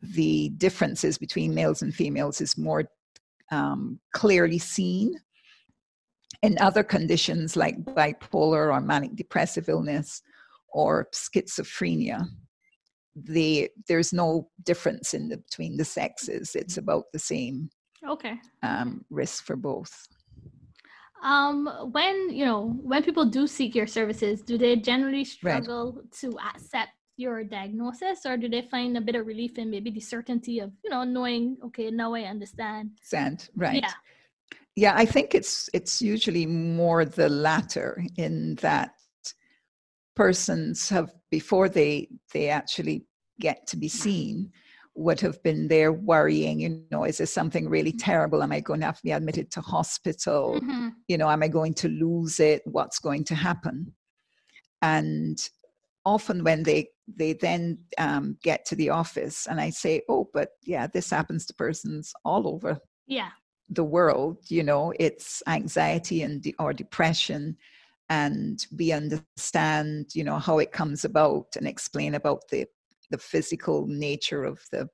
the 0.00 0.50
differences 0.50 1.18
between 1.18 1.54
males 1.54 1.82
and 1.82 1.94
females 1.94 2.40
is 2.40 2.58
more 2.58 2.84
um, 3.50 3.98
clearly 4.12 4.58
seen. 4.58 5.14
In 6.42 6.58
other 6.60 6.82
conditions 6.82 7.56
like 7.56 7.82
bipolar 7.82 8.72
or 8.72 8.80
manic 8.80 9.16
depressive 9.16 9.68
illness 9.68 10.22
or 10.72 11.08
schizophrenia, 11.12 12.26
the 13.14 13.70
there's 13.88 14.12
no 14.12 14.50
difference 14.62 15.14
in 15.14 15.28
the, 15.28 15.38
between 15.38 15.76
the 15.76 15.84
sexes. 15.84 16.54
It's 16.54 16.76
about 16.76 17.04
the 17.12 17.18
same 17.18 17.70
okay 18.06 18.34
um, 18.62 19.04
risk 19.08 19.44
for 19.44 19.56
both. 19.56 20.06
Um, 21.22 21.66
when 21.92 22.28
you 22.30 22.44
know 22.44 22.76
when 22.82 23.02
people 23.02 23.24
do 23.24 23.46
seek 23.46 23.74
your 23.74 23.86
services, 23.86 24.42
do 24.42 24.58
they 24.58 24.76
generally 24.76 25.24
struggle 25.24 25.94
right. 25.96 26.12
to 26.20 26.38
accept 26.54 26.90
your 27.16 27.44
diagnosis, 27.44 28.26
or 28.26 28.36
do 28.36 28.48
they 28.48 28.62
find 28.62 28.96
a 28.96 29.00
bit 29.00 29.14
of 29.14 29.26
relief 29.26 29.58
in 29.58 29.70
maybe 29.70 29.90
the 29.90 30.00
certainty 30.00 30.60
of 30.60 30.72
you 30.84 30.90
know 30.90 31.04
knowing 31.04 31.56
okay 31.64 31.90
now 31.90 32.14
I 32.14 32.22
understand? 32.22 32.90
Understand 32.98 33.48
right? 33.56 33.82
Yeah. 33.82 33.92
Yeah, 34.78 34.92
I 34.94 35.06
think 35.06 35.34
it's 35.34 35.70
it's 35.72 36.02
usually 36.02 36.44
more 36.44 37.06
the 37.06 37.30
latter 37.30 38.04
in 38.18 38.56
that 38.56 38.90
persons 40.14 40.88
have 40.88 41.12
before 41.30 41.68
they 41.68 42.08
they 42.32 42.48
actually 42.48 43.06
get 43.38 43.66
to 43.68 43.76
be 43.76 43.88
seen 43.88 44.50
would 44.94 45.20
have 45.20 45.42
been 45.42 45.68
there 45.68 45.92
worrying 45.92 46.58
you 46.58 46.82
know 46.90 47.04
is 47.04 47.18
there 47.18 47.26
something 47.26 47.68
really 47.68 47.92
mm-hmm. 47.92 47.98
terrible 47.98 48.42
am 48.42 48.50
i 48.50 48.60
going 48.60 48.80
to 48.80 48.86
have 48.86 48.96
to 48.96 49.02
be 49.02 49.10
admitted 49.10 49.50
to 49.50 49.60
hospital 49.60 50.58
mm-hmm. 50.58 50.88
you 51.06 51.18
know 51.18 51.28
am 51.28 51.42
i 51.42 51.48
going 51.48 51.74
to 51.74 51.88
lose 51.88 52.40
it 52.40 52.62
what's 52.64 52.98
going 52.98 53.22
to 53.22 53.34
happen 53.34 53.92
and 54.80 55.50
often 56.06 56.42
when 56.44 56.62
they 56.62 56.88
they 57.06 57.34
then 57.34 57.78
um, 57.98 58.38
get 58.42 58.64
to 58.64 58.76
the 58.76 58.88
office 58.88 59.46
and 59.46 59.60
i 59.60 59.68
say 59.68 60.00
oh 60.08 60.28
but 60.32 60.50
yeah 60.64 60.86
this 60.86 61.10
happens 61.10 61.44
to 61.44 61.54
persons 61.54 62.14
all 62.24 62.48
over 62.48 62.78
yeah. 63.06 63.30
the 63.68 63.84
world 63.84 64.38
you 64.48 64.62
know 64.62 64.92
it's 64.98 65.42
anxiety 65.48 66.22
and 66.22 66.42
de- 66.42 66.54
or 66.58 66.72
depression 66.72 67.56
and 68.08 68.66
we 68.78 68.92
understand 68.92 70.06
you 70.14 70.24
know 70.24 70.38
how 70.38 70.58
it 70.58 70.72
comes 70.72 71.04
about 71.04 71.46
and 71.56 71.66
explain 71.66 72.14
about 72.14 72.42
the 72.50 72.64
the 73.10 73.18
physical 73.18 73.86
nature 73.86 74.44
of 74.44 74.60
the 74.72 74.88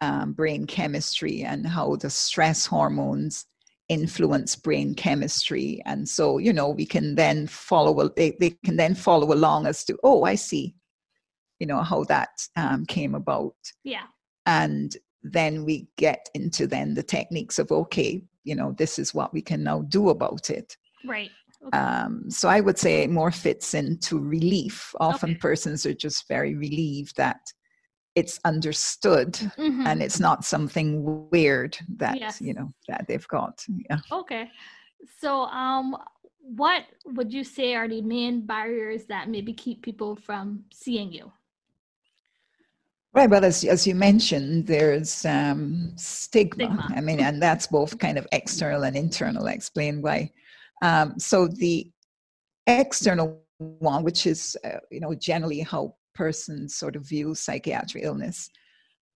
um, 0.00 0.32
brain 0.32 0.64
chemistry 0.66 1.42
and 1.42 1.66
how 1.66 1.96
the 1.96 2.10
stress 2.10 2.64
hormones 2.64 3.46
influence 3.88 4.54
brain 4.54 4.94
chemistry 4.94 5.80
and 5.86 6.08
so 6.08 6.38
you 6.38 6.52
know 6.52 6.68
we 6.68 6.84
can 6.84 7.14
then 7.14 7.46
follow 7.46 8.08
they, 8.16 8.36
they 8.38 8.50
can 8.64 8.76
then 8.76 8.94
follow 8.94 9.32
along 9.32 9.66
as 9.66 9.84
to 9.84 9.98
oh 10.02 10.24
i 10.24 10.34
see 10.34 10.74
you 11.58 11.66
know 11.66 11.82
how 11.82 12.04
that 12.04 12.28
um, 12.56 12.84
came 12.84 13.14
about 13.14 13.54
yeah 13.84 14.04
and 14.46 14.96
then 15.22 15.64
we 15.64 15.88
get 15.96 16.28
into 16.34 16.66
then 16.66 16.94
the 16.94 17.02
techniques 17.02 17.58
of 17.58 17.72
okay 17.72 18.22
you 18.44 18.54
know 18.54 18.74
this 18.76 18.98
is 18.98 19.14
what 19.14 19.32
we 19.32 19.40
can 19.40 19.62
now 19.62 19.80
do 19.82 20.10
about 20.10 20.50
it 20.50 20.76
right 21.06 21.30
Okay. 21.66 21.76
Um, 21.76 22.30
so 22.30 22.48
I 22.48 22.60
would 22.60 22.78
say 22.78 23.02
it 23.02 23.10
more 23.10 23.32
fits 23.32 23.74
into 23.74 24.18
relief. 24.18 24.94
Often 25.00 25.30
okay. 25.30 25.38
persons 25.38 25.84
are 25.86 25.94
just 25.94 26.28
very 26.28 26.54
relieved 26.54 27.16
that 27.16 27.40
it's 28.14 28.40
understood 28.44 29.32
mm-hmm. 29.32 29.86
and 29.86 30.02
it's 30.02 30.20
not 30.20 30.44
something 30.44 31.28
weird 31.30 31.76
that 31.96 32.18
yes. 32.18 32.40
you 32.40 32.54
know 32.54 32.72
that 32.88 33.06
they've 33.06 33.28
got. 33.28 33.64
Yeah. 33.68 33.98
Okay. 34.10 34.50
So 35.20 35.42
um 35.44 35.96
what 36.40 36.84
would 37.04 37.32
you 37.32 37.44
say 37.44 37.74
are 37.74 37.88
the 37.88 38.00
main 38.00 38.46
barriers 38.46 39.04
that 39.04 39.28
maybe 39.28 39.52
keep 39.52 39.82
people 39.82 40.16
from 40.16 40.64
seeing 40.72 41.12
you? 41.12 41.30
Right. 43.12 43.28
Well, 43.28 43.44
as, 43.44 43.64
as 43.64 43.86
you 43.86 43.94
mentioned, 43.94 44.66
there's 44.66 45.24
um, 45.24 45.92
stigma. 45.96 46.64
stigma. 46.64 46.94
I 46.94 47.00
mean, 47.00 47.20
and 47.20 47.42
that's 47.42 47.66
both 47.66 47.98
kind 47.98 48.16
of 48.16 48.26
external 48.32 48.84
and 48.84 48.96
internal. 48.96 49.48
I 49.48 49.52
explain 49.52 50.02
why 50.02 50.30
um, 50.82 51.18
so 51.18 51.48
the 51.48 51.90
external 52.66 53.40
one, 53.58 54.04
which 54.04 54.26
is 54.26 54.56
uh, 54.64 54.78
you 54.90 55.00
know 55.00 55.14
generally 55.14 55.60
how 55.60 55.94
persons 56.18 56.74
sort 56.74 56.96
of 56.96 57.08
view 57.08 57.34
psychiatric 57.34 58.04
illness, 58.04 58.50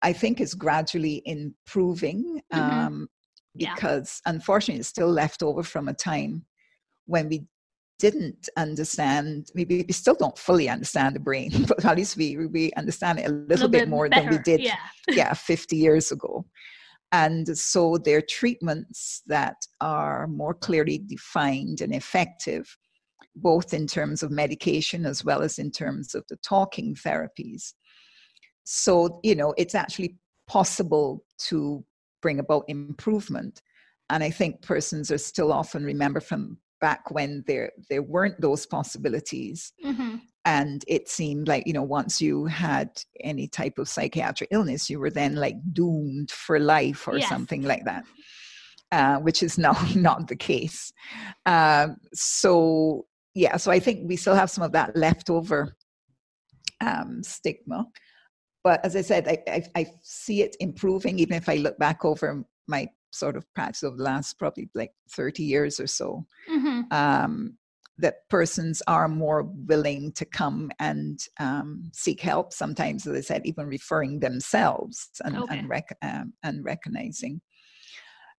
I 0.01 0.13
think 0.13 0.39
is 0.39 0.53
gradually 0.53 1.21
improving 1.25 2.41
mm-hmm. 2.51 2.59
um, 2.59 3.09
because 3.55 4.21
yeah. 4.25 4.31
unfortunately 4.31 4.79
it's 4.79 4.89
still 4.89 5.11
left 5.11 5.43
over 5.43 5.63
from 5.63 5.89
a 5.89 5.93
time 5.93 6.45
when 7.05 7.29
we 7.29 7.45
didn't 7.99 8.49
understand 8.57 9.49
maybe 9.53 9.85
we 9.87 9.93
still 9.93 10.15
don't 10.15 10.37
fully 10.37 10.67
understand 10.67 11.15
the 11.15 11.19
brain 11.19 11.51
but 11.67 11.85
at 11.85 11.95
least 11.95 12.17
we 12.17 12.47
we 12.47 12.71
understand 12.73 13.19
it 13.19 13.27
a 13.27 13.29
little, 13.29 13.45
a 13.45 13.47
little 13.47 13.69
bit, 13.69 13.81
bit, 13.81 13.89
more 13.89 14.09
better. 14.09 14.23
than 14.23 14.31
we 14.31 14.39
did 14.39 14.59
yeah. 14.59 14.75
yeah 15.09 15.33
50 15.33 15.77
years 15.77 16.11
ago 16.11 16.43
and 17.13 17.55
so 17.55 17.99
they're 17.99 18.23
treatments 18.23 19.21
that 19.27 19.67
are 19.79 20.25
more 20.25 20.55
clearly 20.55 20.97
defined 20.97 21.79
and 21.81 21.93
effective, 21.93 22.75
both 23.35 23.73
in 23.73 23.87
terms 23.87 24.23
of 24.23 24.31
medication 24.31 25.05
as 25.05 25.23
well 25.23 25.41
as 25.41 25.59
in 25.59 25.71
terms 25.71 26.15
of 26.15 26.23
the 26.29 26.37
talking 26.37 26.95
therapies. 26.95 27.73
So, 28.63 29.19
you 29.23 29.35
know, 29.35 29.53
it's 29.57 29.75
actually 29.75 30.17
possible 30.47 31.23
to 31.47 31.83
bring 32.21 32.39
about 32.39 32.65
improvement. 32.67 33.61
And 34.09 34.23
I 34.23 34.29
think 34.29 34.61
persons 34.61 35.11
are 35.11 35.17
still 35.17 35.51
often 35.51 35.83
remember 35.83 36.19
from 36.19 36.57
back 36.79 37.11
when 37.11 37.43
there 37.47 37.71
there 37.89 38.03
weren't 38.03 38.39
those 38.41 38.65
possibilities 38.65 39.71
mm-hmm 39.83 40.15
and 40.45 40.83
it 40.87 41.09
seemed 41.09 41.47
like 41.47 41.65
you 41.65 41.73
know 41.73 41.83
once 41.83 42.21
you 42.21 42.45
had 42.45 42.89
any 43.21 43.47
type 43.47 43.77
of 43.77 43.87
psychiatric 43.87 44.49
illness 44.51 44.89
you 44.89 44.99
were 44.99 45.09
then 45.09 45.35
like 45.35 45.55
doomed 45.73 46.31
for 46.31 46.59
life 46.59 47.07
or 47.07 47.17
yes. 47.17 47.29
something 47.29 47.61
like 47.63 47.85
that 47.85 48.03
uh, 48.91 49.17
which 49.17 49.41
is 49.41 49.57
now 49.57 49.75
not 49.95 50.27
the 50.27 50.35
case 50.35 50.91
um, 51.45 51.97
so 52.13 53.05
yeah 53.35 53.57
so 53.57 53.71
i 53.71 53.79
think 53.79 54.07
we 54.07 54.15
still 54.15 54.35
have 54.35 54.49
some 54.49 54.63
of 54.63 54.71
that 54.71 54.95
leftover 54.95 55.75
um, 56.81 57.23
stigma 57.23 57.85
but 58.63 58.83
as 58.83 58.95
i 58.95 59.01
said 59.01 59.27
I, 59.27 59.37
I, 59.47 59.63
I 59.75 59.85
see 60.01 60.41
it 60.41 60.55
improving 60.59 61.19
even 61.19 61.35
if 61.35 61.47
i 61.47 61.55
look 61.55 61.77
back 61.77 62.03
over 62.05 62.43
my 62.67 62.87
sort 63.13 63.37
of 63.37 63.45
practice 63.53 63.83
over 63.83 63.95
the 63.95 64.03
last 64.03 64.39
probably 64.39 64.69
like 64.73 64.91
30 65.11 65.43
years 65.43 65.79
or 65.79 65.87
so 65.87 66.25
mm-hmm. 66.49 66.81
um, 66.91 67.57
that 67.99 68.27
persons 68.29 68.81
are 68.87 69.07
more 69.07 69.43
willing 69.43 70.11
to 70.13 70.25
come 70.25 70.71
and 70.79 71.19
um, 71.39 71.89
seek 71.93 72.19
help. 72.19 72.51
Sometimes, 72.51 73.05
as 73.05 73.15
I 73.15 73.21
said, 73.21 73.45
even 73.45 73.67
referring 73.67 74.19
themselves 74.19 75.09
and 75.23 75.37
okay. 75.37 75.59
and, 75.59 75.69
rec- 75.69 75.97
um, 76.01 76.33
and, 76.41 76.65
recognizing. 76.65 77.39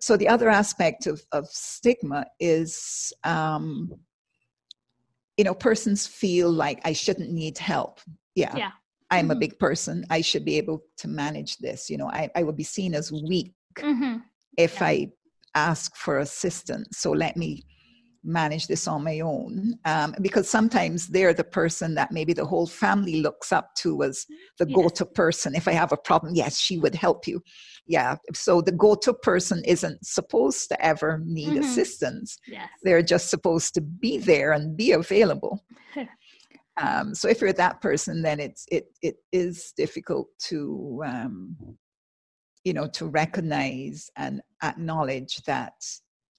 So 0.01 0.17
the 0.17 0.27
other 0.27 0.49
aspect 0.49 1.05
of, 1.05 1.21
of 1.31 1.47
stigma 1.47 2.25
is, 2.39 3.13
um, 3.23 3.91
you 5.37 5.43
know, 5.43 5.53
persons 5.53 6.05
feel 6.05 6.51
like 6.51 6.79
I 6.85 6.93
shouldn't 6.93 7.31
need 7.31 7.57
help. 7.57 7.99
Yeah. 8.35 8.55
yeah. 8.55 8.71
I'm 9.09 9.25
mm-hmm. 9.25 9.31
a 9.31 9.35
big 9.35 9.59
person. 9.59 10.05
I 10.09 10.21
should 10.21 10.45
be 10.45 10.57
able 10.57 10.83
to 10.97 11.07
manage 11.07 11.57
this. 11.57 11.89
You 11.89 11.97
know, 11.97 12.09
I, 12.09 12.29
I 12.35 12.43
would 12.43 12.57
be 12.57 12.63
seen 12.63 12.93
as 12.93 13.11
weak 13.11 13.53
mm-hmm. 13.77 14.17
if 14.57 14.75
yeah. 14.75 14.85
I 14.85 15.11
ask 15.55 15.95
for 15.95 16.19
assistance. 16.19 16.99
So 16.99 17.11
let 17.11 17.37
me 17.37 17.63
manage 18.23 18.67
this 18.67 18.87
on 18.87 19.03
my 19.03 19.19
own 19.19 19.77
um, 19.85 20.15
because 20.21 20.49
sometimes 20.49 21.07
they're 21.07 21.33
the 21.33 21.43
person 21.43 21.93
that 21.95 22.11
maybe 22.11 22.33
the 22.33 22.45
whole 22.45 22.65
family 22.65 23.21
looks 23.21 23.51
up 23.51 23.75
to 23.75 24.01
as 24.03 24.25
the 24.59 24.65
yes. 24.67 24.75
go-to 24.75 25.05
person 25.05 25.53
if 25.55 25.67
i 25.67 25.73
have 25.73 25.91
a 25.91 25.97
problem 25.97 26.33
yes 26.33 26.57
she 26.57 26.77
would 26.77 26.95
help 26.95 27.27
you 27.27 27.43
yeah 27.85 28.15
so 28.33 28.61
the 28.61 28.71
go-to 28.71 29.13
person 29.13 29.61
isn't 29.65 30.05
supposed 30.05 30.69
to 30.69 30.85
ever 30.85 31.21
need 31.25 31.49
mm-hmm. 31.49 31.63
assistance 31.63 32.37
yes. 32.47 32.69
they're 32.83 33.03
just 33.03 33.29
supposed 33.29 33.73
to 33.73 33.81
be 33.81 34.17
there 34.17 34.53
and 34.53 34.77
be 34.77 34.91
available 34.93 35.63
um, 36.81 37.13
so 37.13 37.27
if 37.27 37.41
you're 37.41 37.53
that 37.53 37.81
person 37.81 38.21
then 38.21 38.39
it's 38.39 38.65
it 38.71 38.85
it 39.01 39.15
is 39.31 39.73
difficult 39.75 40.27
to 40.39 41.01
um, 41.05 41.55
you 42.63 42.73
know 42.73 42.87
to 42.87 43.07
recognize 43.07 44.09
and 44.15 44.41
acknowledge 44.63 45.37
that 45.43 45.73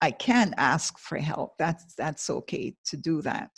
I 0.04 0.10
can 0.10 0.54
ask 0.58 0.98
for 0.98 1.16
help. 1.16 1.54
That's 1.58 1.94
that's 1.94 2.28
okay 2.28 2.74
to 2.90 2.96
do 2.98 3.22
that. 3.22 3.50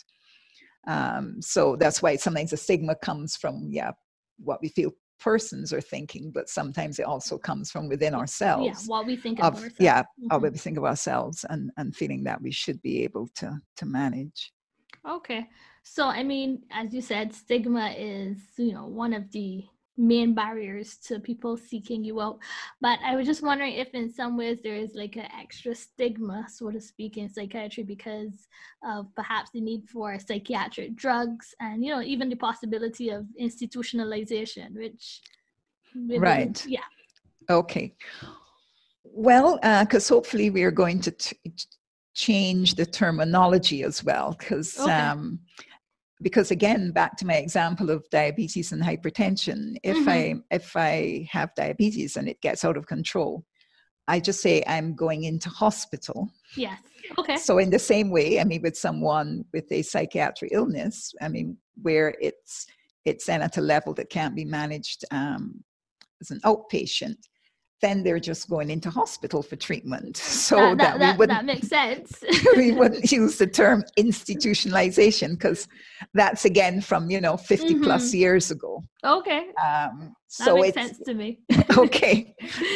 Um, 0.87 1.41
so 1.41 1.75
that's 1.75 2.01
why 2.01 2.15
sometimes 2.15 2.51
the 2.51 2.57
stigma 2.57 2.95
comes 2.95 3.35
from 3.35 3.67
yeah 3.69 3.91
what 4.37 4.61
we 4.61 4.69
feel 4.69 4.91
persons 5.19 5.73
are 5.73 5.81
thinking, 5.81 6.31
but 6.31 6.49
sometimes 6.49 6.99
it 6.99 7.05
also 7.05 7.37
comes 7.37 7.71
from 7.71 7.87
within 7.87 8.13
ourselves. 8.13 8.65
Yeah, 8.65 8.95
what 8.95 9.05
we 9.05 9.15
think 9.15 9.43
of, 9.43 9.63
of 9.63 9.71
yeah, 9.79 10.01
mm-hmm. 10.01 10.41
what 10.41 10.51
we 10.51 10.57
think 10.57 10.77
of 10.77 10.83
ourselves, 10.85 11.45
and 11.49 11.71
and 11.77 11.95
feeling 11.95 12.23
that 12.25 12.41
we 12.41 12.51
should 12.51 12.81
be 12.81 13.03
able 13.03 13.27
to 13.35 13.59
to 13.77 13.85
manage. 13.85 14.51
Okay, 15.07 15.47
so 15.83 16.05
I 16.07 16.23
mean, 16.23 16.63
as 16.71 16.93
you 16.93 17.01
said, 17.01 17.33
stigma 17.33 17.93
is 17.97 18.37
you 18.57 18.73
know 18.73 18.87
one 18.87 19.13
of 19.13 19.31
the 19.31 19.65
main 19.97 20.35
barriers 20.35 20.97
to 20.97 21.19
people 21.19 21.57
seeking 21.57 22.03
you 22.03 22.21
out. 22.21 22.37
But 22.81 22.99
I 23.03 23.15
was 23.15 23.25
just 23.25 23.43
wondering 23.43 23.73
if, 23.73 23.89
in 23.93 24.11
some 24.11 24.37
ways, 24.37 24.59
there 24.63 24.75
is 24.75 24.93
like 24.93 25.15
an 25.15 25.27
extra 25.39 25.73
stigma, 25.73 26.45
so 26.49 26.69
to 26.69 26.79
speak, 26.79 27.17
in 27.17 27.29
psychiatry 27.29 27.83
because 27.83 28.47
of 28.87 29.07
perhaps 29.15 29.49
the 29.51 29.61
need 29.61 29.89
for 29.89 30.17
psychiatric 30.19 30.95
drugs 30.95 31.55
and, 31.59 31.83
you 31.83 31.93
know, 31.93 32.01
even 32.01 32.29
the 32.29 32.35
possibility 32.35 33.09
of 33.09 33.25
institutionalization, 33.41 34.75
which. 34.75 35.21
Right. 35.95 36.63
Yeah. 36.67 36.81
Okay. 37.49 37.95
Well, 39.03 39.57
because 39.81 40.11
uh, 40.11 40.13
hopefully 40.13 40.51
we 40.51 40.61
are 40.63 40.69
going 40.69 40.99
to 41.01 41.11
t- 41.11 41.37
change 42.13 42.75
the 42.75 42.85
terminology 42.85 43.83
as 43.83 44.03
well, 44.03 44.35
because 44.37 44.77
okay. 44.77 44.91
um, 44.91 45.39
because 46.21 46.51
again, 46.51 46.91
back 46.91 47.17
to 47.17 47.25
my 47.25 47.35
example 47.35 47.89
of 47.89 48.09
diabetes 48.09 48.71
and 48.71 48.81
hypertension. 48.81 49.77
If 49.83 49.97
mm-hmm. 49.97 50.09
I 50.09 50.35
if 50.51 50.75
I 50.75 51.27
have 51.31 51.53
diabetes 51.55 52.17
and 52.17 52.27
it 52.27 52.41
gets 52.41 52.65
out 52.65 52.77
of 52.77 52.87
control, 52.87 53.45
I 54.07 54.19
just 54.19 54.41
say 54.41 54.63
I'm 54.67 54.95
going 54.95 55.25
into 55.25 55.49
hospital. 55.49 56.29
Yes. 56.55 56.79
Okay. 57.17 57.37
So 57.37 57.57
in 57.57 57.69
the 57.69 57.79
same 57.79 58.09
way, 58.09 58.39
I 58.39 58.43
mean, 58.43 58.61
with 58.61 58.77
someone 58.77 59.45
with 59.53 59.71
a 59.71 59.81
psychiatric 59.81 60.51
illness, 60.53 61.13
I 61.21 61.27
mean, 61.27 61.57
where 61.81 62.15
it's 62.19 62.65
it's 63.05 63.25
then 63.25 63.41
at 63.41 63.57
a 63.57 63.61
level 63.61 63.93
that 63.93 64.09
can't 64.09 64.35
be 64.35 64.45
managed 64.45 65.05
um, 65.11 65.63
as 66.21 66.31
an 66.31 66.41
outpatient, 66.41 67.17
then 67.81 68.03
they're 68.03 68.19
just 68.19 68.49
going 68.49 68.69
into 68.69 68.89
hospital 68.89 69.43
for 69.43 69.55
treatment. 69.55 70.17
So 70.47 70.55
that, 70.55 70.77
that, 70.77 70.99
that, 70.99 71.13
we 71.13 71.17
wouldn't, 71.17 71.39
that 71.39 71.45
makes 71.45 71.67
sense. 71.67 72.23
we 72.55 72.71
wouldn't 72.79 73.11
use 73.11 73.37
the 73.37 73.47
term 73.47 73.83
institutionalization 73.99 75.31
because 75.31 75.67
that's 76.13 76.45
again 76.45 76.79
from 76.79 77.09
you 77.09 77.19
know 77.19 77.35
50 77.35 77.67
mm-hmm. 77.67 77.83
plus 77.83 78.13
years 78.13 78.49
ago. 78.49 78.81
Okay. 79.03 79.47
Um, 79.61 80.13
so 80.27 80.55
that 80.55 80.61
makes 80.61 80.73
sense 80.75 80.99
to 80.99 81.13
me. 81.13 81.39
okay. 81.77 82.33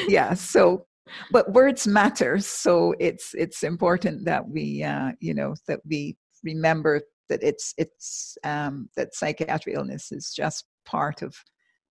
Yeah. 0.07 0.33
So 0.33 0.85
but 1.31 1.51
words 1.51 1.87
matter 1.87 2.39
so 2.39 2.93
it's 2.99 3.33
it's 3.33 3.63
important 3.63 4.25
that 4.25 4.47
we 4.47 4.83
uh, 4.83 5.11
you 5.19 5.33
know 5.33 5.55
that 5.67 5.79
we 5.85 6.15
remember 6.43 7.01
that 7.29 7.43
it's 7.43 7.73
it's 7.77 8.37
um, 8.43 8.89
that 8.95 9.15
psychiatric 9.15 9.75
illness 9.75 10.11
is 10.11 10.33
just 10.35 10.65
part 10.85 11.21
of 11.21 11.35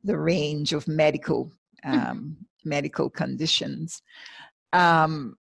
the 0.05 0.19
range 0.19 0.73
of 0.73 0.87
medical 0.89 1.51
um, 1.85 2.37
medical 2.65 3.11
conditions 3.11 4.03
um, 4.73 5.37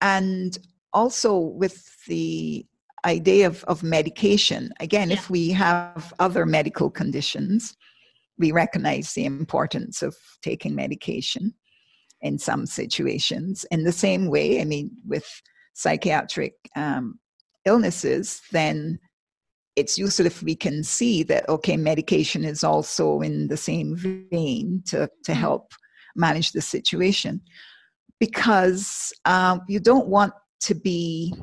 and 0.00 0.58
also 0.92 1.36
with 1.36 2.04
the 2.06 2.64
idea 3.04 3.46
of, 3.46 3.62
of 3.64 3.82
medication 3.82 4.72
again 4.80 5.10
yeah. 5.10 5.16
if 5.16 5.30
we 5.30 5.50
have 5.50 6.12
other 6.18 6.44
medical 6.44 6.90
conditions 6.90 7.76
we 8.38 8.52
recognize 8.52 9.12
the 9.12 9.24
importance 9.24 10.02
of 10.02 10.16
taking 10.42 10.74
medication 10.74 11.54
in 12.20 12.38
some 12.38 12.66
situations. 12.66 13.64
In 13.70 13.84
the 13.84 13.92
same 13.92 14.26
way, 14.26 14.60
I 14.60 14.64
mean, 14.64 14.90
with 15.06 15.26
psychiatric 15.74 16.54
um, 16.74 17.18
illnesses, 17.64 18.42
then 18.52 18.98
it's 19.76 19.98
useful 19.98 20.26
if 20.26 20.42
we 20.42 20.56
can 20.56 20.82
see 20.82 21.22
that, 21.24 21.48
okay, 21.48 21.76
medication 21.76 22.44
is 22.44 22.64
also 22.64 23.20
in 23.20 23.48
the 23.48 23.56
same 23.56 23.94
vein 24.30 24.82
to, 24.86 25.08
to 25.24 25.32
mm-hmm. 25.32 25.40
help 25.40 25.72
manage 26.16 26.52
the 26.52 26.60
situation. 26.60 27.40
Because 28.18 29.12
um, 29.24 29.60
you 29.68 29.78
don't 29.78 30.08
want 30.08 30.32
to 30.60 30.74
be 30.74 31.34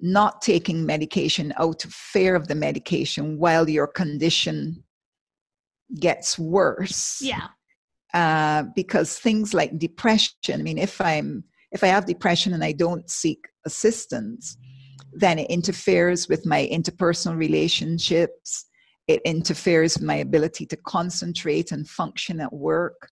not 0.00 0.42
taking 0.42 0.84
medication 0.84 1.52
out 1.58 1.84
of 1.84 1.92
fear 1.92 2.34
of 2.34 2.48
the 2.48 2.54
medication 2.54 3.38
while 3.38 3.68
your 3.68 3.86
condition 3.86 4.82
gets 5.98 6.38
worse. 6.38 7.20
Yeah. 7.22 7.48
Uh, 8.14 8.64
because 8.74 9.18
things 9.18 9.52
like 9.52 9.78
depression 9.78 10.54
i 10.54 10.56
mean 10.56 10.78
if 10.78 10.98
i'm 10.98 11.44
if 11.72 11.84
i 11.84 11.86
have 11.86 12.06
depression 12.06 12.54
and 12.54 12.64
i 12.64 12.72
don't 12.72 13.10
seek 13.10 13.38
assistance 13.66 14.56
then 15.12 15.38
it 15.38 15.50
interferes 15.50 16.26
with 16.26 16.46
my 16.46 16.66
interpersonal 16.72 17.36
relationships 17.36 18.64
it 19.08 19.20
interferes 19.26 19.98
with 19.98 20.04
my 20.04 20.14
ability 20.14 20.64
to 20.64 20.76
concentrate 20.78 21.70
and 21.70 21.86
function 21.86 22.40
at 22.40 22.50
work 22.50 23.10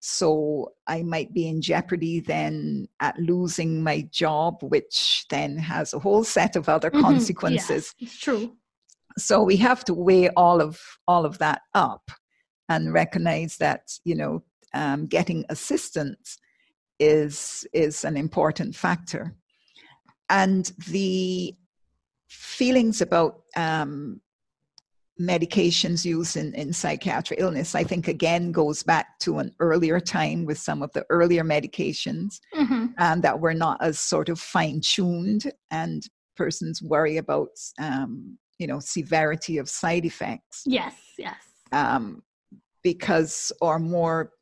so 0.00 0.72
i 0.86 1.02
might 1.02 1.32
be 1.34 1.48
in 1.48 1.60
jeopardy 1.60 2.20
then 2.20 2.88
at 3.00 3.18
losing 3.18 3.82
my 3.82 4.02
job 4.10 4.56
which 4.62 5.26
then 5.30 5.58
has 5.58 5.92
a 5.92 5.98
whole 5.98 6.24
set 6.24 6.56
of 6.56 6.68
other 6.68 6.90
mm-hmm. 6.90 7.02
consequences. 7.02 7.94
It's 8.00 8.18
true. 8.18 8.52
So 9.16 9.42
we 9.42 9.56
have 9.56 9.84
to 9.84 9.94
weigh 9.94 10.28
all 10.30 10.60
of 10.60 10.80
all 11.06 11.24
of 11.24 11.38
that 11.38 11.62
up 11.74 12.10
and 12.68 12.92
recognize 12.92 13.56
that 13.56 13.98
you 14.04 14.14
know 14.14 14.42
um, 14.74 15.06
getting 15.06 15.44
assistance 15.48 16.38
is 16.98 17.66
is 17.72 18.04
an 18.04 18.16
important 18.16 18.74
factor. 18.76 19.34
And 20.30 20.70
the 20.88 21.54
feelings 22.28 23.00
about 23.00 23.40
um, 23.56 24.20
medications 25.20 26.04
used 26.04 26.36
in, 26.36 26.54
in 26.54 26.72
psychiatric 26.72 27.40
illness 27.40 27.74
i 27.74 27.82
think 27.82 28.08
again 28.08 28.52
goes 28.52 28.82
back 28.82 29.18
to 29.18 29.38
an 29.38 29.52
earlier 29.58 29.98
time 29.98 30.44
with 30.44 30.58
some 30.58 30.82
of 30.82 30.92
the 30.92 31.04
earlier 31.10 31.42
medications 31.42 32.40
mm-hmm. 32.54 32.86
um, 32.98 33.20
that 33.20 33.38
were 33.38 33.54
not 33.54 33.76
as 33.82 33.98
sort 33.98 34.28
of 34.28 34.38
fine-tuned 34.38 35.50
and 35.70 36.04
persons 36.36 36.80
worry 36.82 37.16
about 37.16 37.48
um, 37.80 38.38
you 38.58 38.66
know 38.66 38.78
severity 38.78 39.58
of 39.58 39.68
side 39.68 40.04
effects 40.04 40.62
yes 40.66 40.94
yes 41.18 41.36
um, 41.72 42.22
because 42.82 43.52
our 43.60 43.78
more 43.78 44.32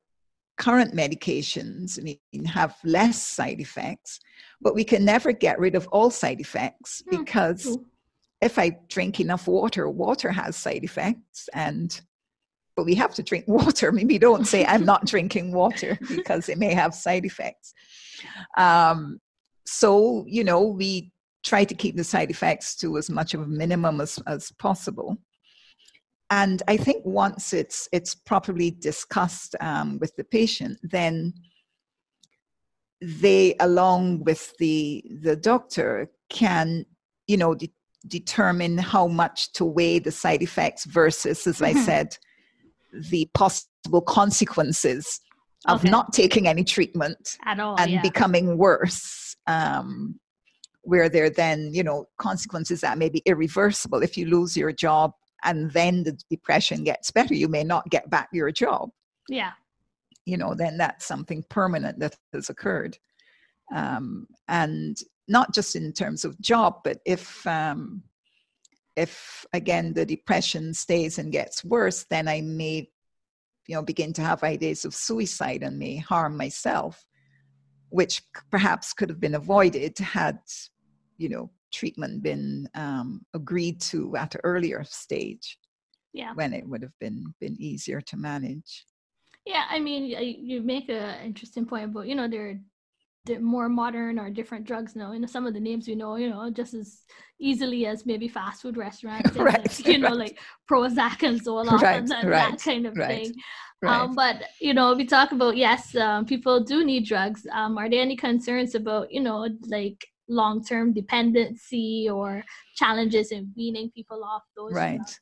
current 0.56 0.94
medications 0.94 1.98
I 1.98 2.02
mean, 2.02 2.44
have 2.44 2.76
less 2.84 3.22
side 3.22 3.60
effects, 3.60 4.20
but 4.60 4.74
we 4.74 4.84
can 4.84 5.04
never 5.04 5.32
get 5.32 5.58
rid 5.58 5.74
of 5.74 5.86
all 5.88 6.10
side 6.10 6.40
effects 6.40 7.02
hmm, 7.08 7.18
because 7.18 7.64
mm-hmm. 7.64 7.82
If 8.40 8.58
I 8.58 8.76
drink 8.88 9.20
enough 9.20 9.46
water, 9.46 9.88
water 9.88 10.30
has 10.30 10.56
side 10.56 10.84
effects 10.84 11.48
and 11.54 12.00
but 12.76 12.84
we 12.84 12.94
have 12.94 13.14
to 13.14 13.22
drink 13.22 13.44
water. 13.48 13.90
Maybe 13.90 14.18
don't 14.18 14.46
say 14.46 14.66
I'm 14.66 14.84
not 14.84 15.06
drinking 15.06 15.52
water 15.52 15.98
because 16.08 16.48
it 16.48 16.58
may 16.58 16.74
have 16.74 16.94
side 16.94 17.24
effects. 17.24 17.72
Um, 18.58 19.18
so, 19.64 20.24
you 20.28 20.44
know, 20.44 20.62
we 20.62 21.10
try 21.42 21.64
to 21.64 21.74
keep 21.74 21.96
the 21.96 22.04
side 22.04 22.30
effects 22.30 22.76
to 22.76 22.98
as 22.98 23.08
much 23.08 23.32
of 23.34 23.40
a 23.40 23.46
minimum 23.46 24.00
as, 24.00 24.18
as 24.26 24.52
possible 24.58 25.18
and 26.30 26.62
I 26.66 26.76
think 26.76 27.04
once 27.04 27.52
it's 27.52 27.88
it's 27.92 28.14
properly 28.14 28.70
discussed 28.70 29.54
um, 29.60 29.98
with 30.00 30.14
the 30.16 30.24
patient, 30.24 30.78
then 30.82 31.34
they, 33.00 33.54
along 33.60 34.24
with 34.24 34.52
the 34.58 35.04
the 35.22 35.36
doctor, 35.36 36.10
can 36.28 36.84
you 37.28 37.36
know 37.36 37.54
de- 37.54 37.72
determine 38.08 38.78
how 38.78 39.06
much 39.06 39.52
to 39.52 39.64
weigh 39.64 39.98
the 39.98 40.10
side 40.10 40.42
effects 40.42 40.84
versus, 40.84 41.46
as 41.46 41.56
mm-hmm. 41.56 41.76
I 41.76 41.82
said, 41.82 42.16
the 42.92 43.28
possible 43.34 44.02
consequences 44.02 45.20
of 45.66 45.80
okay. 45.80 45.90
not 45.90 46.12
taking 46.12 46.46
any 46.46 46.64
treatment 46.64 47.36
at 47.44 47.58
all 47.58 47.78
and 47.78 47.90
yeah. 47.90 48.02
becoming 48.02 48.58
worse. 48.58 49.36
Um, 49.46 50.18
where 50.82 51.08
there 51.08 51.28
then 51.28 51.74
you 51.74 51.82
know 51.82 52.06
consequences 52.16 52.80
that 52.80 52.96
may 52.96 53.08
be 53.08 53.20
irreversible 53.26 54.04
if 54.04 54.16
you 54.16 54.26
lose 54.26 54.56
your 54.56 54.70
job 54.70 55.10
and 55.44 55.70
then 55.72 56.02
the 56.02 56.18
depression 56.30 56.84
gets 56.84 57.10
better, 57.10 57.34
you 57.34 57.48
may 57.48 57.64
not 57.64 57.88
get 57.90 58.10
back 58.10 58.28
your 58.32 58.50
job. 58.50 58.90
Yeah. 59.28 59.52
You 60.24 60.36
know, 60.36 60.54
then 60.54 60.76
that's 60.76 61.06
something 61.06 61.44
permanent 61.48 61.98
that 62.00 62.16
has 62.32 62.50
occurred. 62.50 62.98
Um, 63.74 64.26
and 64.48 64.96
not 65.28 65.54
just 65.54 65.76
in 65.76 65.92
terms 65.92 66.24
of 66.24 66.40
job, 66.40 66.80
but 66.84 67.00
if 67.04 67.46
um, 67.46 68.02
if 68.96 69.44
again 69.52 69.92
the 69.92 70.06
depression 70.06 70.72
stays 70.72 71.18
and 71.18 71.32
gets 71.32 71.64
worse, 71.64 72.06
then 72.10 72.28
I 72.28 72.40
may, 72.40 72.88
you 73.66 73.74
know, 73.74 73.82
begin 73.82 74.12
to 74.14 74.22
have 74.22 74.42
ideas 74.42 74.84
of 74.84 74.94
suicide 74.94 75.62
and 75.62 75.78
may 75.78 75.96
harm 75.96 76.36
myself, 76.36 77.04
which 77.90 78.22
perhaps 78.50 78.92
could 78.92 79.10
have 79.10 79.20
been 79.20 79.34
avoided 79.34 79.98
had, 79.98 80.38
you 81.18 81.28
know, 81.28 81.50
treatment 81.72 82.22
been 82.22 82.68
um, 82.74 83.22
agreed 83.34 83.80
to 83.80 84.16
at 84.16 84.34
an 84.34 84.40
earlier 84.44 84.82
stage 84.84 85.58
yeah. 86.12 86.32
when 86.34 86.52
it 86.54 86.66
would 86.66 86.82
have 86.82 86.98
been 87.00 87.34
been 87.40 87.56
easier 87.60 88.00
to 88.00 88.16
manage. 88.16 88.86
Yeah 89.44 89.64
i 89.70 89.78
mean 89.78 90.06
you 90.50 90.60
make 90.60 90.88
an 90.88 91.24
interesting 91.24 91.66
point 91.66 91.92
but 91.94 92.08
you 92.08 92.16
know 92.16 92.26
there 92.26 92.48
are 92.48 92.58
more 93.40 93.68
modern 93.68 94.18
or 94.18 94.30
different 94.30 94.66
drugs 94.66 94.96
now. 94.96 95.12
You 95.12 95.20
know, 95.20 95.26
some 95.26 95.46
of 95.46 95.54
the 95.54 95.60
names 95.60 95.88
we 95.88 95.94
know, 95.94 96.16
you 96.16 96.30
know, 96.30 96.50
just 96.50 96.74
as 96.74 97.02
easily 97.38 97.86
as 97.86 98.06
maybe 98.06 98.28
fast 98.28 98.62
food 98.62 98.76
restaurants, 98.76 99.36
right, 99.36 99.58
like, 99.58 99.86
you 99.86 99.98
know, 99.98 100.14
like 100.14 100.38
Prozac 100.70 101.22
and 101.22 101.42
Zoloft 101.42 101.82
right, 101.82 101.98
and 101.98 102.08
that, 102.08 102.24
right, 102.24 102.50
that 102.50 102.62
kind 102.62 102.86
of 102.86 102.96
right, 102.96 103.26
thing. 103.26 103.34
Um, 103.84 104.14
but 104.14 104.42
you 104.60 104.74
know, 104.74 104.94
we 104.94 105.04
talk 105.04 105.32
about 105.32 105.56
yes, 105.56 105.94
um, 105.96 106.24
people 106.24 106.64
do 106.64 106.84
need 106.84 107.06
drugs. 107.06 107.46
Um, 107.52 107.76
are 107.78 107.90
there 107.90 108.00
any 108.00 108.16
concerns 108.16 108.74
about 108.74 109.12
you 109.12 109.20
know, 109.20 109.48
like 109.66 110.06
long 110.28 110.64
term 110.64 110.92
dependency 110.92 112.08
or 112.10 112.42
challenges 112.74 113.32
in 113.32 113.52
weaning 113.56 113.90
people 113.94 114.24
off 114.24 114.42
those 114.56 114.72
right 114.72 114.96
drugs? 114.96 115.20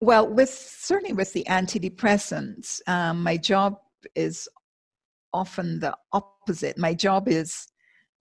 well 0.00 0.26
with 0.26 0.50
certainly 0.50 1.12
with 1.12 1.32
the 1.32 1.44
antidepressants 1.48 2.80
um, 2.88 3.22
my 3.22 3.36
job 3.36 3.78
is 4.14 4.48
often 5.32 5.80
the 5.80 5.96
opposite 6.44 6.76
my 6.78 6.92
job 6.92 7.28
is 7.28 7.66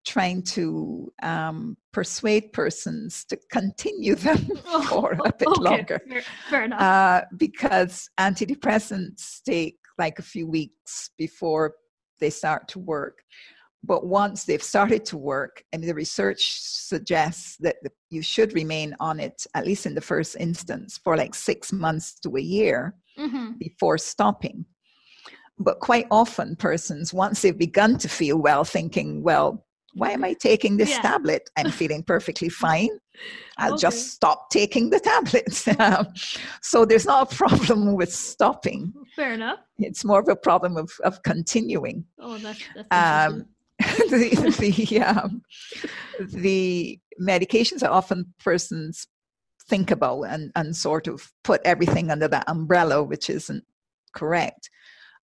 trying 0.06 0.42
to 0.44 1.12
um, 1.22 1.78
persuade 1.92 2.52
persons 2.52 3.26
to 3.26 3.38
continue 3.52 4.16
them 4.16 4.50
oh, 4.68 4.82
for 4.90 5.14
a 5.14 5.34
bit 5.38 5.48
okay. 5.48 5.62
longer 5.62 6.02
fair, 6.10 6.24
fair 6.50 6.64
enough. 6.66 6.82
Uh, 6.82 7.22
because 7.38 8.10
antidepressants 8.20 9.42
take 9.46 9.78
like 9.98 10.20
a 10.20 10.24
few 10.24 10.48
weeks 10.48 11.10
before 11.18 11.76
they 12.20 12.30
start 12.30 12.68
to 12.70 12.80
work. 12.80 13.20
But 13.86 14.06
once 14.06 14.46
they've 14.46 14.64
started 14.64 15.04
to 15.06 15.18
work, 15.18 15.62
and 15.74 15.84
the 15.84 15.94
research 15.94 16.62
suggests 16.62 17.58
that 17.60 17.76
you 18.10 18.22
should 18.22 18.54
remain 18.54 18.96
on 19.02 19.20
it, 19.20 19.46
at 19.56 19.66
least 19.66 19.86
in 19.86 19.94
the 19.94 20.00
first 20.00 20.38
instance, 20.40 21.00
for 21.04 21.18
like 21.18 21.36
six 21.36 21.74
months 21.74 22.18
to 22.22 22.38
a 22.38 22.42
year 22.42 22.96
mm-hmm. 23.20 23.58
before 23.60 23.98
stopping. 23.98 24.66
But 25.60 25.80
quite 25.80 26.08
often, 26.10 26.56
persons, 26.56 27.14
once 27.14 27.42
they've 27.42 27.58
begun 27.58 27.98
to 28.00 28.10
feel 28.10 28.38
well, 28.38 28.64
thinking, 28.64 29.24
well, 29.24 29.66
why 29.94 30.12
am 30.12 30.24
I 30.24 30.34
taking 30.34 30.78
this 30.78 30.90
yeah. 30.90 31.02
tablet? 31.02 31.50
I'm 31.56 31.72
feeling 31.72 32.04
perfectly 32.04 32.50
fine. 32.66 32.90
I'll 33.58 33.74
okay. 33.74 33.82
just 33.82 34.12
stop 34.12 34.50
taking 34.50 34.90
the 34.90 35.00
tablets. 35.00 35.68
So 36.62 36.86
there's 36.86 37.06
not 37.06 37.32
a 37.32 37.36
problem 37.36 37.96
with 37.96 38.12
stopping. 38.12 38.94
Fair 39.16 39.34
enough. 39.34 39.60
It's 39.78 40.04
more 40.04 40.20
of 40.20 40.28
a 40.28 40.36
problem 40.36 40.78
of, 40.78 40.92
of 41.04 41.22
continuing. 41.22 42.06
Oh, 42.20 42.38
that's, 42.38 42.64
that's 42.76 42.88
um, 43.32 43.46
the 43.80 44.56
the, 44.60 45.02
um, 45.02 45.42
the 46.20 47.00
medications 47.22 47.84
are 47.84 47.92
often 47.92 48.34
persons 48.44 49.08
think 49.70 49.92
about 49.92 50.24
and, 50.24 50.52
and 50.56 50.76
sort 50.76 51.08
of 51.08 51.32
put 51.44 51.62
everything 51.66 52.10
under 52.10 52.28
that 52.28 52.46
umbrella, 52.48 53.04
which 53.04 53.30
isn't 53.30 53.64
correct, 54.14 54.70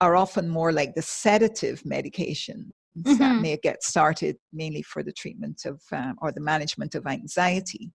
are 0.04 0.18
often 0.18 0.50
more 0.50 0.74
like 0.74 0.96
the 0.96 1.02
sedative 1.02 1.86
medication 1.86 2.72
mm-hmm. 2.98 3.18
that 3.20 3.42
may 3.42 3.58
get 3.58 3.82
started 3.82 4.36
mainly 4.52 4.82
for 4.82 5.02
the 5.02 5.14
treatment 5.14 5.62
of 5.66 5.82
um, 5.94 6.16
or 6.22 6.32
the 6.32 6.42
management 6.42 6.94
of 6.94 7.08
anxiety. 7.08 7.92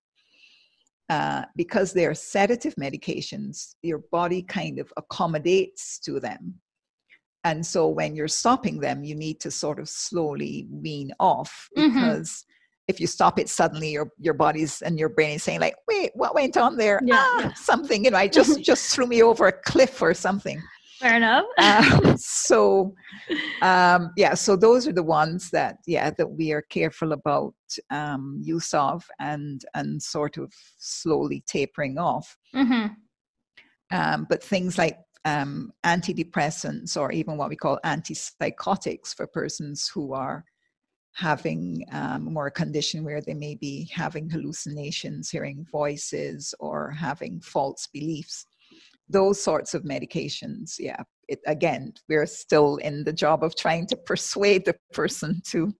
Uh, 1.10 1.42
because 1.56 1.92
they're 1.92 2.14
sedative 2.14 2.74
medications, 2.74 3.74
your 3.82 4.00
body 4.12 4.42
kind 4.42 4.78
of 4.78 4.92
accommodates 4.98 5.98
to 5.98 6.20
them. 6.20 6.54
And 7.44 7.64
so 7.64 7.88
when 7.88 8.14
you're 8.14 8.28
stopping 8.28 8.78
them, 8.78 9.04
you 9.04 9.14
need 9.14 9.40
to 9.40 9.50
sort 9.50 9.78
of 9.78 9.88
slowly 9.88 10.66
wean 10.70 11.12
off 11.18 11.68
mm-hmm. 11.76 11.94
because 11.94 12.28
mm-hmm. 12.28 12.88
if 12.88 13.00
you 13.00 13.06
stop 13.06 13.38
it 13.38 13.48
suddenly, 13.48 13.90
your 13.90 14.10
your 14.18 14.34
body's 14.34 14.82
and 14.82 14.98
your 14.98 15.08
brain 15.08 15.36
is 15.36 15.42
saying 15.42 15.60
like, 15.60 15.76
"Wait, 15.86 16.10
what 16.14 16.34
went 16.34 16.56
on 16.56 16.76
there? 16.76 17.00
Yeah, 17.02 17.16
ah, 17.18 17.40
yeah. 17.40 17.52
something 17.54 18.04
you 18.04 18.10
know, 18.10 18.18
I 18.18 18.28
just 18.28 18.60
just 18.70 18.92
threw 18.92 19.06
me 19.06 19.22
over 19.22 19.46
a 19.46 19.52
cliff 19.52 20.02
or 20.02 20.12
something." 20.14 20.60
Fair 20.98 21.16
enough. 21.16 21.44
um, 21.58 22.16
so, 22.18 22.94
um, 23.62 24.10
yeah, 24.16 24.34
so 24.34 24.56
those 24.56 24.88
are 24.88 24.92
the 24.92 25.02
ones 25.02 25.50
that, 25.50 25.78
yeah, 25.86 26.10
that 26.10 26.30
we 26.30 26.52
are 26.52 26.62
careful 26.62 27.12
about 27.12 27.54
um, 27.90 28.40
use 28.42 28.74
of 28.74 29.04
and 29.20 29.64
and 29.74 30.02
sort 30.02 30.38
of 30.38 30.52
slowly 30.78 31.44
tapering 31.46 31.98
off. 31.98 32.36
Mm-hmm. 32.54 32.94
Um, 33.90 34.26
but 34.28 34.42
things 34.42 34.76
like 34.76 34.98
um, 35.24 35.72
antidepressants 35.84 36.96
or 36.96 37.12
even 37.12 37.36
what 37.36 37.48
we 37.48 37.56
call 37.56 37.78
antipsychotics 37.84 39.14
for 39.14 39.26
persons 39.26 39.90
who 39.92 40.12
are 40.12 40.44
having 41.14 41.84
um, 41.92 42.32
more 42.32 42.46
a 42.46 42.50
condition 42.50 43.04
where 43.04 43.20
they 43.20 43.34
may 43.34 43.54
be 43.54 43.90
having 43.92 44.28
hallucinations, 44.28 45.30
hearing 45.30 45.66
voices, 45.70 46.54
or 46.60 46.90
having 46.90 47.40
false 47.40 47.88
beliefs 47.92 48.46
those 49.08 49.42
sorts 49.42 49.74
of 49.74 49.82
medications 49.82 50.74
yeah 50.78 51.02
it, 51.28 51.40
again 51.46 51.92
we're 52.08 52.26
still 52.26 52.76
in 52.76 53.04
the 53.04 53.12
job 53.12 53.42
of 53.42 53.54
trying 53.56 53.86
to 53.86 53.96
persuade 53.96 54.64
the 54.64 54.74
person 54.92 55.40
to 55.44 55.72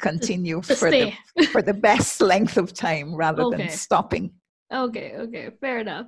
continue 0.00 0.60
to 0.60 0.74
for 0.74 0.90
the 0.90 1.12
for 1.50 1.62
the 1.62 1.74
best 1.74 2.20
length 2.32 2.56
of 2.56 2.74
time 2.74 3.14
rather 3.14 3.44
okay. 3.44 3.56
than 3.56 3.68
stopping 3.70 4.30
okay 4.72 5.14
okay 5.16 5.50
fair 5.60 5.78
enough 5.78 6.06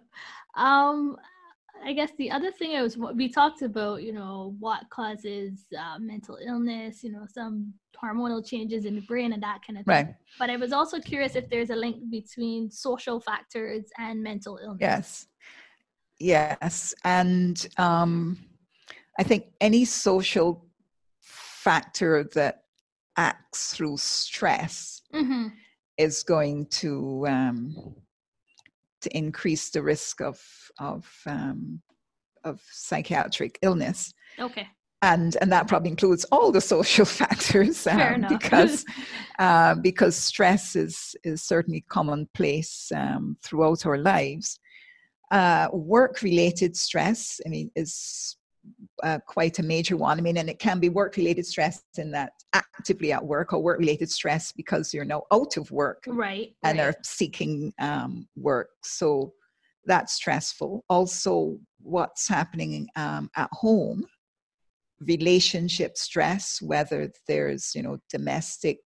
um 0.56 1.16
I 1.82 1.92
guess 1.92 2.10
the 2.18 2.30
other 2.30 2.50
thing 2.50 2.76
I 2.76 2.82
was 2.82 2.96
we 2.96 3.28
talked 3.28 3.62
about, 3.62 4.02
you 4.02 4.12
know, 4.12 4.54
what 4.58 4.82
causes 4.90 5.64
uh, 5.78 5.98
mental 5.98 6.38
illness, 6.44 7.02
you 7.02 7.10
know, 7.10 7.26
some 7.26 7.72
hormonal 8.02 8.46
changes 8.46 8.84
in 8.84 8.94
the 8.94 9.00
brain 9.02 9.32
and 9.32 9.42
that 9.42 9.60
kind 9.66 9.78
of 9.78 9.86
thing. 9.86 10.06
Right. 10.06 10.14
But 10.38 10.50
I 10.50 10.56
was 10.56 10.72
also 10.72 11.00
curious 11.00 11.36
if 11.36 11.48
there's 11.48 11.70
a 11.70 11.76
link 11.76 12.10
between 12.10 12.70
social 12.70 13.20
factors 13.20 13.84
and 13.98 14.22
mental 14.22 14.58
illness. 14.62 14.80
Yes. 14.80 15.26
Yes, 16.20 16.94
and 17.02 17.66
um, 17.78 18.38
I 19.18 19.22
think 19.22 19.46
any 19.60 19.86
social 19.86 20.66
factor 21.20 22.24
that 22.34 22.64
acts 23.16 23.74
through 23.74 23.96
stress 23.96 25.00
mm-hmm. 25.14 25.48
is 25.96 26.22
going 26.22 26.66
to 26.66 27.26
um, 27.26 27.94
to 29.00 29.16
increase 29.16 29.70
the 29.70 29.82
risk 29.82 30.20
of 30.20 30.38
of 30.78 31.10
um, 31.26 31.80
of 32.44 32.60
psychiatric 32.70 33.58
illness. 33.62 34.12
Okay. 34.38 34.68
And 35.02 35.38
and 35.40 35.50
that 35.50 35.68
probably 35.68 35.90
includes 35.90 36.24
all 36.26 36.52
the 36.52 36.60
social 36.76 37.06
factors 37.06 37.86
um, 37.86 38.26
because 38.28 38.84
uh, 39.38 39.74
because 39.76 40.16
stress 40.16 40.76
is 40.76 41.16
is 41.24 41.42
certainly 41.42 41.84
commonplace 41.88 42.92
um, 42.94 43.36
throughout 43.42 43.86
our 43.86 43.96
lives. 43.98 44.58
Uh, 45.30 45.68
work 45.72 46.22
related 46.22 46.76
stress, 46.76 47.40
I 47.46 47.48
mean, 47.48 47.70
is 47.76 48.36
uh, 49.02 49.18
quite 49.26 49.58
a 49.58 49.62
major 49.62 49.96
one. 49.96 50.18
I 50.18 50.22
mean, 50.22 50.36
and 50.36 50.50
it 50.50 50.58
can 50.58 50.80
be 50.80 50.88
work 50.88 51.16
related 51.16 51.46
stress 51.46 51.82
in 51.96 52.10
that 52.12 52.32
actively 52.52 53.12
at 53.12 53.24
work 53.24 53.52
or 53.52 53.62
work 53.62 53.78
related 53.78 54.10
stress 54.10 54.52
because 54.52 54.92
you're 54.92 55.04
now 55.04 55.22
out 55.32 55.56
of 55.56 55.70
work. 55.70 56.04
Right. 56.06 56.54
And 56.62 56.78
right. 56.78 56.88
are 56.88 56.94
seeking 57.02 57.72
um, 57.80 58.28
work. 58.36 58.70
So 58.82 59.32
that's 59.86 60.14
stressful. 60.14 60.84
Also, 60.88 61.58
what's 61.80 62.28
happening 62.28 62.88
um, 62.96 63.30
at 63.36 63.48
home, 63.52 64.04
relationship 65.00 65.96
stress, 65.96 66.60
whether 66.60 67.10
there's, 67.26 67.74
you 67.74 67.82
know, 67.82 67.98
domestic 68.10 68.78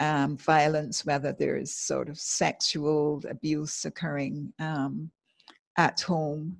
um, 0.00 0.36
violence, 0.36 1.06
whether 1.06 1.32
there's 1.32 1.74
sort 1.74 2.08
of 2.08 2.18
sexual 2.18 3.22
abuse 3.30 3.84
occurring. 3.84 4.52
Um, 4.58 5.10
at 5.76 6.00
home 6.00 6.56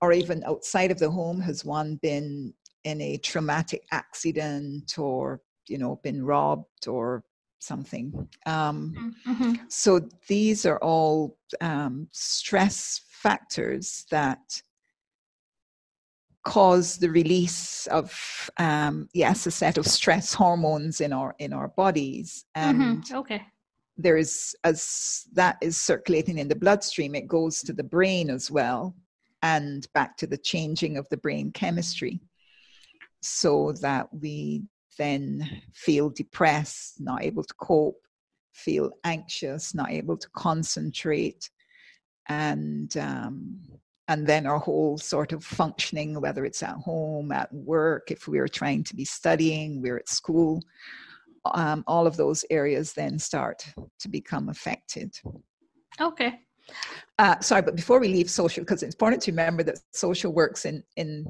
or 0.00 0.12
even 0.12 0.42
outside 0.44 0.90
of 0.90 0.98
the 0.98 1.10
home 1.10 1.40
has 1.40 1.64
one 1.64 1.96
been 1.96 2.52
in 2.84 3.00
a 3.00 3.16
traumatic 3.18 3.84
accident 3.90 4.98
or 4.98 5.40
you 5.68 5.78
know 5.78 5.98
been 6.02 6.24
robbed 6.24 6.86
or 6.86 7.24
something 7.58 8.12
um, 8.46 9.14
mm-hmm. 9.26 9.54
so 9.68 10.00
these 10.28 10.66
are 10.66 10.78
all 10.78 11.36
um, 11.60 12.06
stress 12.12 13.00
factors 13.08 14.06
that 14.10 14.62
cause 16.44 16.98
the 16.98 17.10
release 17.10 17.88
of 17.88 18.50
um, 18.58 19.08
yes 19.14 19.46
a 19.46 19.50
set 19.50 19.78
of 19.78 19.86
stress 19.86 20.32
hormones 20.32 21.00
in 21.00 21.12
our 21.12 21.34
in 21.38 21.52
our 21.52 21.68
bodies 21.68 22.44
mm-hmm. 22.56 22.80
and 22.80 23.02
mm-hmm. 23.02 23.16
okay 23.16 23.42
there 23.96 24.16
is 24.16 24.54
as 24.64 25.24
that 25.32 25.56
is 25.60 25.76
circulating 25.76 26.38
in 26.38 26.48
the 26.48 26.54
bloodstream. 26.54 27.14
It 27.14 27.28
goes 27.28 27.62
to 27.62 27.72
the 27.72 27.84
brain 27.84 28.30
as 28.30 28.50
well 28.50 28.94
and 29.42 29.86
back 29.94 30.16
to 30.18 30.26
the 30.26 30.38
changing 30.38 30.96
of 30.96 31.08
the 31.08 31.16
brain 31.16 31.52
chemistry 31.52 32.20
so 33.22 33.72
that 33.80 34.08
we 34.12 34.62
then 34.98 35.62
feel 35.74 36.10
depressed 36.10 37.00
not 37.00 37.22
able 37.22 37.44
to 37.44 37.54
cope 37.60 38.00
feel 38.54 38.90
anxious 39.04 39.74
not 39.74 39.90
able 39.90 40.16
to 40.16 40.28
concentrate 40.34 41.50
and 42.28 42.96
um, 42.96 43.60
and 44.08 44.26
then 44.26 44.46
our 44.46 44.58
whole 44.58 44.96
sort 44.96 45.32
of 45.32 45.44
functioning 45.44 46.18
whether 46.20 46.44
it's 46.44 46.62
at 46.62 46.76
home 46.76 47.30
at 47.30 47.52
work 47.52 48.10
if 48.10 48.26
we 48.26 48.38
are 48.38 48.48
trying 48.48 48.82
to 48.82 48.96
be 48.96 49.04
studying 49.04 49.82
we're 49.82 49.98
at 49.98 50.08
school 50.08 50.62
um, 51.54 51.84
all 51.86 52.06
of 52.06 52.16
those 52.16 52.44
areas 52.50 52.92
then 52.92 53.18
start 53.18 53.64
to 54.00 54.08
become 54.08 54.48
affected. 54.48 55.18
Okay. 56.00 56.40
Uh, 57.18 57.38
sorry, 57.40 57.62
but 57.62 57.76
before 57.76 58.00
we 58.00 58.08
leave 58.08 58.28
social, 58.28 58.62
because 58.62 58.82
it's 58.82 58.94
important 58.94 59.22
to 59.22 59.30
remember 59.30 59.62
that 59.62 59.78
social 59.92 60.32
works 60.32 60.64
in 60.64 60.82
in 60.96 61.26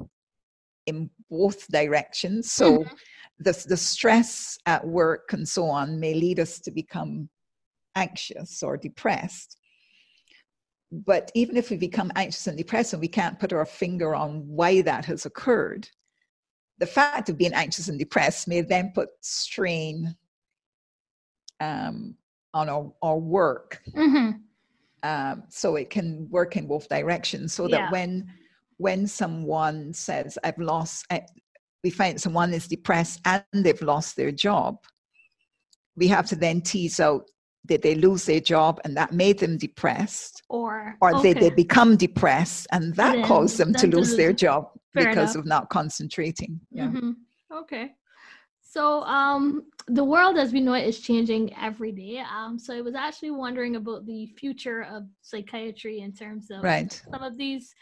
in 0.85 1.09
both 1.29 1.67
directions. 1.67 2.51
So 2.51 2.79
mm-hmm. 2.79 2.93
the 3.39 3.65
the 3.67 3.77
stress 3.77 4.57
at 4.65 4.85
work 4.85 5.31
and 5.33 5.47
so 5.47 5.65
on 5.65 5.99
may 5.99 6.13
lead 6.13 6.39
us 6.39 6.59
to 6.61 6.71
become 6.71 7.29
anxious 7.95 8.63
or 8.63 8.77
depressed. 8.77 9.57
But 10.91 11.31
even 11.35 11.57
if 11.57 11.69
we 11.69 11.77
become 11.77 12.11
anxious 12.15 12.47
and 12.47 12.57
depressed 12.57 12.93
and 12.93 13.01
we 13.01 13.09
can't 13.09 13.39
put 13.39 13.51
our 13.51 13.65
finger 13.65 14.15
on 14.15 14.47
why 14.47 14.81
that 14.81 15.05
has 15.05 15.25
occurred, 15.25 15.89
the 16.79 16.85
fact 16.85 17.29
of 17.29 17.37
being 17.37 17.53
anxious 17.53 17.87
and 17.87 17.97
depressed 17.97 18.47
may 18.47 18.61
then 18.61 18.91
put 18.93 19.09
strain 19.21 20.15
um, 21.59 22.15
on 22.53 22.69
our, 22.69 22.91
our 23.01 23.17
work. 23.17 23.81
Mm-hmm. 23.95 24.31
Um, 25.03 25.43
so 25.49 25.75
it 25.75 25.89
can 25.89 26.27
work 26.29 26.55
in 26.55 26.67
both 26.67 26.89
directions. 26.89 27.53
So 27.53 27.67
that 27.67 27.77
yeah. 27.77 27.91
when 27.91 28.27
when 28.77 29.07
someone 29.07 29.93
says, 29.93 30.37
"I've 30.43 30.57
lost," 30.57 31.05
I, 31.11 31.23
we 31.83 31.89
find 31.89 32.19
someone 32.19 32.53
is 32.53 32.67
depressed 32.67 33.21
and 33.25 33.43
they've 33.53 33.81
lost 33.81 34.15
their 34.15 34.31
job. 34.31 34.77
We 35.95 36.07
have 36.07 36.25
to 36.27 36.35
then 36.35 36.61
tease 36.61 36.99
out 36.99 37.29
did 37.67 37.81
they 37.81 37.95
lose 37.95 38.25
their 38.25 38.39
job 38.39 38.79
and 38.85 38.95
that 38.95 39.11
made 39.11 39.39
them 39.39 39.57
depressed 39.57 40.41
or 40.49 40.95
or 41.01 41.15
okay. 41.15 41.33
did 41.33 41.43
they 41.43 41.49
become 41.49 41.97
depressed 41.97 42.65
and 42.71 42.95
that 42.95 43.25
caused 43.25 43.57
them 43.57 43.73
to 43.73 43.87
lose 43.87 44.15
their 44.15 44.31
job 44.31 44.69
because 44.93 45.35
enough. 45.35 45.35
of 45.35 45.45
not 45.45 45.69
concentrating 45.69 46.59
yeah 46.71 46.87
mm-hmm. 46.87 47.11
Okay. 47.51 47.91
So 48.61 49.01
um, 49.03 49.63
the 49.87 50.03
world 50.03 50.37
as 50.37 50.51
we 50.51 50.59
know 50.59 50.73
it 50.73 50.85
is 50.85 50.99
changing 50.99 51.55
every 51.57 51.91
day. 51.91 52.19
Um, 52.19 52.59
so 52.59 52.75
I 52.75 52.81
was 52.81 52.95
actually 52.95 53.31
wondering 53.31 53.77
about 53.77 54.05
the 54.05 54.25
future 54.37 54.83
of 54.83 55.03
psychiatry 55.21 56.01
in 56.01 56.11
terms 56.11 56.51
of 56.51 56.63
right. 56.63 56.91
some 57.11 57.23
of 57.23 57.37
these 57.37 57.73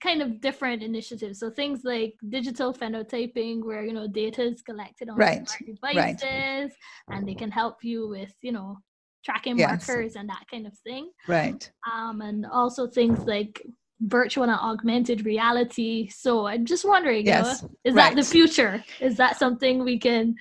kind 0.00 0.22
of 0.22 0.40
different 0.40 0.82
initiatives. 0.82 1.40
So 1.40 1.50
things 1.50 1.80
like 1.82 2.14
digital 2.28 2.72
phenotyping, 2.72 3.64
where 3.64 3.84
you 3.84 3.92
know 3.92 4.06
data 4.06 4.42
is 4.42 4.62
collected 4.62 5.10
on 5.10 5.16
right. 5.16 5.48
devices, 5.66 6.22
right. 6.22 6.70
and 7.08 7.26
they 7.26 7.34
can 7.34 7.50
help 7.50 7.82
you 7.82 8.08
with 8.08 8.32
you 8.42 8.52
know 8.52 8.78
tracking 9.24 9.58
yes. 9.58 9.86
markers 9.88 10.14
and 10.14 10.28
that 10.28 10.44
kind 10.48 10.68
of 10.68 10.78
thing. 10.78 11.10
Right. 11.26 11.68
Um, 11.92 12.20
and 12.20 12.46
also 12.46 12.86
things 12.86 13.18
like 13.26 13.60
virtual 14.02 14.44
and 14.44 14.52
augmented 14.52 15.24
reality. 15.24 16.08
So 16.08 16.46
I'm 16.46 16.64
just 16.64 16.84
wondering, 16.84 17.26
yes, 17.26 17.62
you 17.62 17.68
know, 17.68 17.74
is 17.84 17.94
right. 17.94 18.14
that 18.14 18.16
the 18.16 18.28
future? 18.28 18.84
Is 19.00 19.16
that 19.16 19.38
something 19.38 19.84
we 19.84 19.98
can 19.98 20.34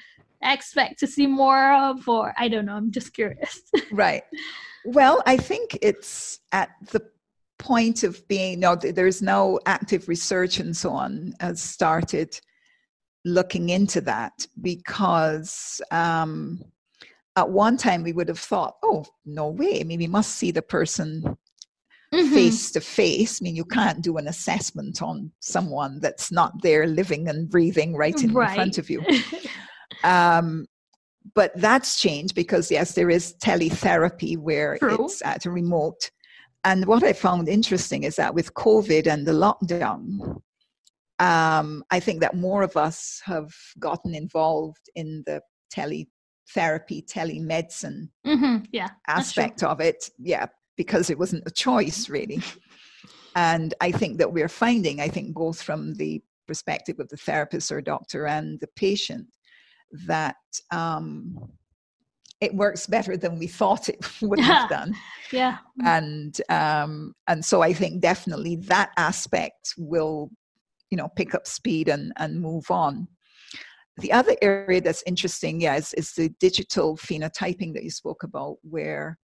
expect 0.44 1.00
to 1.00 1.08
see 1.08 1.28
more 1.28 1.74
of? 1.74 2.08
Or 2.08 2.34
I 2.38 2.48
don't 2.48 2.66
know, 2.66 2.76
I'm 2.76 2.92
just 2.92 3.14
curious. 3.14 3.62
right. 3.92 4.24
Well, 4.86 5.22
I 5.26 5.38
think 5.38 5.78
it's 5.82 6.40
at 6.52 6.70
the 6.92 7.04
point 7.60 8.04
of 8.04 8.28
being, 8.28 8.60
no, 8.60 8.76
there's 8.76 9.22
no 9.22 9.60
active 9.68 10.08
research 10.08 10.60
and 10.60 10.76
so 10.76 10.90
on 10.90 11.34
has 11.40 11.62
started 11.62 12.40
looking 13.24 13.70
into 13.70 14.02
that 14.02 14.48
because 14.62 15.80
um, 15.92 16.60
at 17.36 17.48
one 17.48 17.78
time 17.78 18.02
we 18.02 18.14
would 18.14 18.28
have 18.28 18.40
thought, 18.40 18.78
oh, 18.82 19.06
no 19.26 19.50
way. 19.50 19.80
I 19.80 19.84
mean, 19.84 20.00
we 20.00 20.08
must 20.08 20.36
see 20.36 20.50
the 20.50 20.64
person 20.64 21.38
face 22.12 22.72
to 22.72 22.82
face. 22.82 23.42
I 23.42 23.44
mean, 23.44 23.56
you 23.56 23.66
can't 23.66 24.02
do 24.02 24.18
an 24.18 24.28
assessment 24.28 25.02
on 25.02 25.32
someone 25.40 26.00
that's 26.00 26.32
not 26.32 26.62
there 26.62 26.86
living 26.86 27.30
and 27.30 27.50
breathing 27.50 27.96
right 27.96 28.22
in 28.22 28.34
right. 28.34 28.56
front 28.56 28.78
of 28.78 28.90
you. 28.90 29.04
um, 30.04 30.66
but 31.36 31.52
that's 31.56 32.02
changed 32.02 32.36
because, 32.36 32.72
yes, 32.72 32.94
there 32.94 33.10
is 33.10 33.36
teletherapy 33.44 34.38
where 34.38 34.78
True. 34.78 35.06
it's 35.06 35.22
at 35.24 35.46
a 35.46 35.52
remote. 35.52 36.12
And 36.64 36.86
what 36.86 37.04
I 37.04 37.14
found 37.14 37.48
interesting 37.48 38.04
is 38.04 38.18
that 38.18 38.34
with 38.34 38.54
COVID 38.54 39.08
and 39.08 39.26
the 39.26 39.32
lockdown, 39.32 40.42
um, 41.20 41.84
I 41.92 42.00
think 42.00 42.20
that 42.22 42.36
more 42.36 42.64
of 42.64 42.76
us 42.76 43.22
have 43.26 43.54
gotten 43.80 44.14
involved 44.16 44.90
in 44.96 45.24
the 45.26 45.42
teletherapy, 45.74 47.06
telemedicine 47.06 48.10
mm-hmm. 48.26 48.66
yeah, 48.72 48.90
aspect 49.08 49.64
of 49.64 49.80
it. 49.80 50.10
Yeah, 50.18 50.48
because 50.78 51.10
it 51.10 51.20
wasn't 51.20 51.48
a 51.48 51.52
choice 51.52 52.10
really. 52.10 52.42
and 53.36 53.74
I 53.82 53.92
think 53.92 54.18
that 54.18 54.34
we're 54.34 54.50
finding, 54.50 55.02
I 55.02 55.08
think, 55.08 55.34
both 55.34 55.62
from 55.62 55.96
the 55.96 56.22
perspective 56.48 57.00
of 57.00 57.10
the 57.10 57.18
therapist 57.18 57.72
or 57.72 57.82
doctor 57.82 58.28
and 58.28 58.60
the 58.60 58.68
patient, 58.76 59.28
that 60.08 60.36
um, 60.72 61.38
it 62.42 62.54
works 62.56 62.88
better 62.88 63.16
than 63.16 63.38
we 63.38 63.48
thought 63.48 63.88
it 63.88 64.00
would 64.22 64.40
have 64.40 64.70
done. 64.78 64.94
yeah. 65.32 65.60
And 65.86 66.40
um, 66.50 67.14
and 67.28 67.44
so 67.46 67.62
I 67.62 67.74
think 67.74 68.02
definitely 68.02 68.58
that 68.68 68.92
aspect 68.98 69.74
will, 69.78 70.30
you 70.90 70.98
know, 70.98 71.10
pick 71.16 71.34
up 71.36 71.48
speed 71.48 71.88
and 71.88 72.12
and 72.18 72.42
move 72.42 72.70
on. 72.70 73.08
The 73.98 74.12
other 74.12 74.36
area 74.42 74.82
that's 74.82 75.04
interesting, 75.06 75.62
yeah, 75.62 75.76
is, 75.76 75.94
is 75.94 76.14
the 76.14 76.30
digital 76.40 76.98
phenotyping 76.98 77.74
that 77.74 77.84
you 77.84 77.92
spoke 77.92 78.24
about, 78.24 78.58
where 78.64 79.18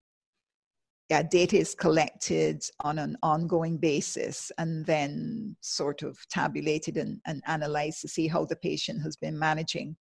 yeah, 1.09 1.23
data 1.23 1.57
is 1.57 1.73
collected 1.73 2.63
on 2.81 2.99
an 2.99 3.17
ongoing 3.23 3.77
basis 3.77 4.51
and 4.57 4.85
then 4.85 5.55
sort 5.61 6.03
of 6.03 6.17
tabulated 6.29 6.97
and, 6.97 7.21
and 7.25 7.41
analyzed 7.47 8.01
to 8.01 8.07
see 8.09 8.27
how 8.27 8.43
the 8.43 8.57
patient 8.57 9.01
has 9.01 9.15
been 9.15 9.37
managing 9.37 9.95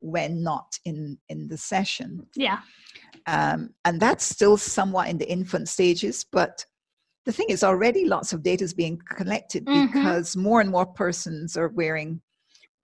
when 0.00 0.42
not 0.42 0.78
in 0.84 1.18
in 1.30 1.48
the 1.48 1.56
session 1.56 2.24
yeah 2.36 2.58
um, 3.26 3.70
and 3.86 3.98
that's 3.98 4.24
still 4.24 4.56
somewhat 4.56 5.08
in 5.08 5.16
the 5.16 5.28
infant 5.28 5.68
stages 5.68 6.24
but 6.30 6.64
the 7.24 7.32
thing 7.32 7.46
is 7.48 7.64
already 7.64 8.04
lots 8.04 8.32
of 8.32 8.42
data 8.42 8.62
is 8.62 8.74
being 8.74 9.00
collected 9.16 9.64
mm-hmm. 9.64 9.86
because 9.86 10.36
more 10.36 10.60
and 10.60 10.70
more 10.70 10.86
persons 10.86 11.56
are 11.56 11.68
wearing 11.68 12.20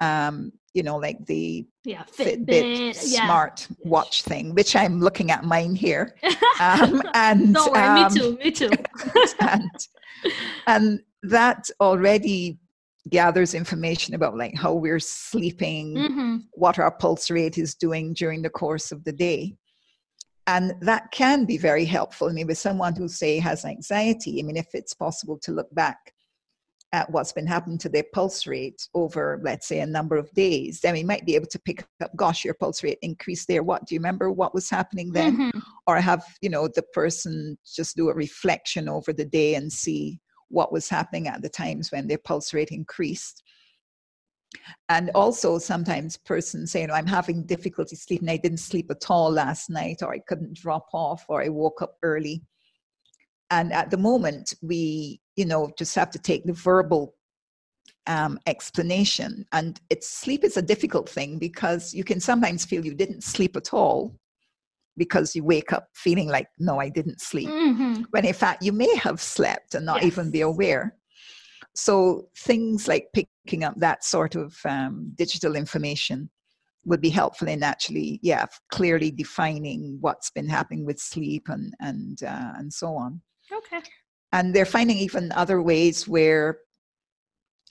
um, 0.02 0.52
you 0.74 0.82
know, 0.82 0.96
like 0.96 1.24
the 1.26 1.66
yeah, 1.84 2.02
Fitbit, 2.04 2.46
Fitbit 2.46 3.02
yeah. 3.06 3.24
smart 3.24 3.68
watch 3.84 4.22
thing, 4.22 4.54
which 4.54 4.74
I'm 4.74 5.00
looking 5.00 5.30
at 5.30 5.44
mine 5.44 5.74
here. 5.74 6.16
Um, 6.60 7.02
and 7.14 7.54
don't 7.54 7.72
worry, 7.72 7.82
um, 7.82 8.12
me 8.14 8.20
too, 8.20 8.36
me 8.36 8.50
too. 8.52 8.70
and, 9.40 9.70
and 10.68 11.00
that 11.24 11.68
already 11.80 12.60
gathers 13.08 13.54
information 13.54 14.14
about 14.14 14.36
like 14.36 14.54
how 14.54 14.74
we're 14.74 15.00
sleeping, 15.00 15.96
mm-hmm. 15.96 16.36
what 16.52 16.78
our 16.78 16.92
pulse 16.92 17.30
rate 17.30 17.58
is 17.58 17.74
doing 17.74 18.12
during 18.12 18.42
the 18.42 18.50
course 18.50 18.92
of 18.92 19.02
the 19.02 19.12
day. 19.12 19.56
And 20.46 20.74
that 20.82 21.10
can 21.10 21.46
be 21.46 21.58
very 21.58 21.84
helpful. 21.84 22.28
I 22.28 22.32
mean, 22.32 22.46
with 22.46 22.58
someone 22.58 22.94
who 22.94 23.08
say 23.08 23.40
has 23.40 23.64
anxiety, 23.64 24.38
I 24.38 24.42
mean, 24.44 24.56
if 24.56 24.68
it's 24.74 24.94
possible 24.94 25.38
to 25.38 25.52
look 25.52 25.74
back 25.74 26.12
at 26.92 27.10
what's 27.10 27.32
been 27.32 27.46
happening 27.46 27.78
to 27.78 27.88
their 27.88 28.04
pulse 28.12 28.46
rate 28.46 28.86
over, 28.94 29.40
let's 29.42 29.66
say, 29.66 29.80
a 29.80 29.86
number 29.86 30.16
of 30.16 30.30
days, 30.32 30.80
then 30.80 30.92
we 30.92 31.02
might 31.02 31.24
be 31.24 31.34
able 31.34 31.46
to 31.46 31.58
pick 31.58 31.86
up, 32.02 32.14
gosh, 32.16 32.44
your 32.44 32.54
pulse 32.54 32.82
rate 32.82 32.98
increased 33.00 33.48
there. 33.48 33.62
What 33.62 33.86
do 33.86 33.94
you 33.94 33.98
remember 33.98 34.30
what 34.30 34.52
was 34.52 34.68
happening 34.68 35.10
then? 35.10 35.36
Mm-hmm. 35.36 35.58
Or 35.86 35.96
have, 35.96 36.22
you 36.42 36.50
know, 36.50 36.68
the 36.68 36.82
person 36.92 37.56
just 37.64 37.96
do 37.96 38.10
a 38.10 38.14
reflection 38.14 38.90
over 38.90 39.12
the 39.12 39.24
day 39.24 39.54
and 39.54 39.72
see 39.72 40.20
what 40.48 40.70
was 40.70 40.88
happening 40.88 41.28
at 41.28 41.40
the 41.40 41.48
times 41.48 41.90
when 41.90 42.06
their 42.06 42.18
pulse 42.18 42.52
rate 42.52 42.70
increased. 42.70 43.42
And 44.90 45.10
also 45.14 45.58
sometimes 45.58 46.18
persons 46.18 46.72
say, 46.72 46.82
you 46.82 46.88
know, 46.88 46.94
I'm 46.94 47.06
having 47.06 47.46
difficulty 47.46 47.96
sleeping. 47.96 48.28
I 48.28 48.36
didn't 48.36 48.58
sleep 48.58 48.90
at 48.90 49.10
all 49.10 49.30
last 49.30 49.70
night, 49.70 50.02
or 50.02 50.12
I 50.12 50.18
couldn't 50.18 50.58
drop 50.58 50.88
off, 50.92 51.24
or 51.28 51.42
I 51.42 51.48
woke 51.48 51.80
up 51.80 51.96
early. 52.02 52.42
And 53.52 53.72
at 53.72 53.90
the 53.90 53.98
moment, 53.98 54.54
we 54.62 55.20
you 55.36 55.44
know 55.44 55.70
just 55.78 55.94
have 55.94 56.10
to 56.10 56.18
take 56.18 56.44
the 56.44 56.52
verbal 56.52 57.14
um, 58.06 58.38
explanation 58.46 59.46
and 59.52 59.80
it's 59.88 60.08
sleep 60.08 60.42
is 60.44 60.56
a 60.56 60.62
difficult 60.62 61.08
thing 61.08 61.38
because 61.38 61.94
you 61.94 62.02
can 62.02 62.20
sometimes 62.20 62.64
feel 62.64 62.84
you 62.84 62.94
didn't 62.94 63.22
sleep 63.22 63.56
at 63.56 63.72
all 63.72 64.16
because 64.96 65.36
you 65.36 65.44
wake 65.44 65.72
up 65.72 65.86
feeling 65.94 66.28
like 66.28 66.48
no 66.58 66.80
i 66.80 66.88
didn't 66.88 67.20
sleep 67.20 67.48
mm-hmm. 67.48 68.02
when 68.10 68.24
in 68.24 68.34
fact 68.34 68.62
you 68.62 68.72
may 68.72 68.92
have 68.96 69.20
slept 69.20 69.74
and 69.74 69.86
not 69.86 70.02
yes. 70.02 70.06
even 70.06 70.30
be 70.32 70.40
aware 70.40 70.96
so 71.74 72.28
things 72.36 72.88
like 72.88 73.06
picking 73.14 73.62
up 73.62 73.74
that 73.76 74.04
sort 74.04 74.34
of 74.34 74.54
um, 74.64 75.12
digital 75.14 75.54
information 75.54 76.28
would 76.84 77.00
be 77.00 77.08
helpful 77.08 77.46
in 77.46 77.62
actually 77.62 78.18
yeah 78.22 78.44
clearly 78.72 79.12
defining 79.12 79.96
what's 80.00 80.30
been 80.30 80.48
happening 80.48 80.84
with 80.84 80.98
sleep 80.98 81.48
and 81.48 81.72
and 81.80 82.24
uh, 82.24 82.52
and 82.56 82.72
so 82.72 82.96
on 82.96 83.20
okay 83.54 83.80
and 84.32 84.54
they're 84.54 84.64
finding 84.64 84.96
even 84.96 85.30
other 85.32 85.60
ways 85.60 86.08
where 86.08 86.58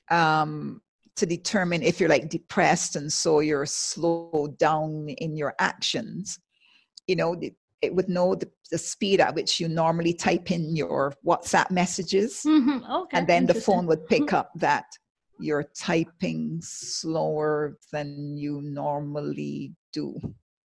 um, 0.09 0.81
to 1.15 1.25
determine 1.25 1.81
if 1.83 1.99
you're 1.99 2.09
like 2.09 2.29
depressed 2.29 2.95
and 2.95 3.11
so 3.11 3.39
you're 3.39 3.65
slowed 3.65 4.57
down 4.57 5.09
in 5.09 5.35
your 5.35 5.53
actions 5.59 6.39
you 7.07 7.15
know 7.15 7.35
it 7.81 7.93
would 7.93 8.09
know 8.09 8.35
the, 8.35 8.49
the 8.71 8.77
speed 8.77 9.19
at 9.19 9.33
which 9.33 9.59
you 9.59 9.67
normally 9.67 10.13
type 10.13 10.51
in 10.51 10.75
your 10.75 11.13
whatsapp 11.25 11.69
messages 11.71 12.41
mm-hmm. 12.45 12.83
okay. 12.91 13.17
and 13.17 13.27
then 13.27 13.45
the 13.45 13.53
phone 13.53 13.85
would 13.87 14.05
pick 14.07 14.23
mm-hmm. 14.23 14.35
up 14.35 14.51
that 14.55 14.85
you're 15.39 15.65
typing 15.75 16.59
slower 16.61 17.77
than 17.91 18.37
you 18.37 18.61
normally 18.61 19.73
do 19.91 20.15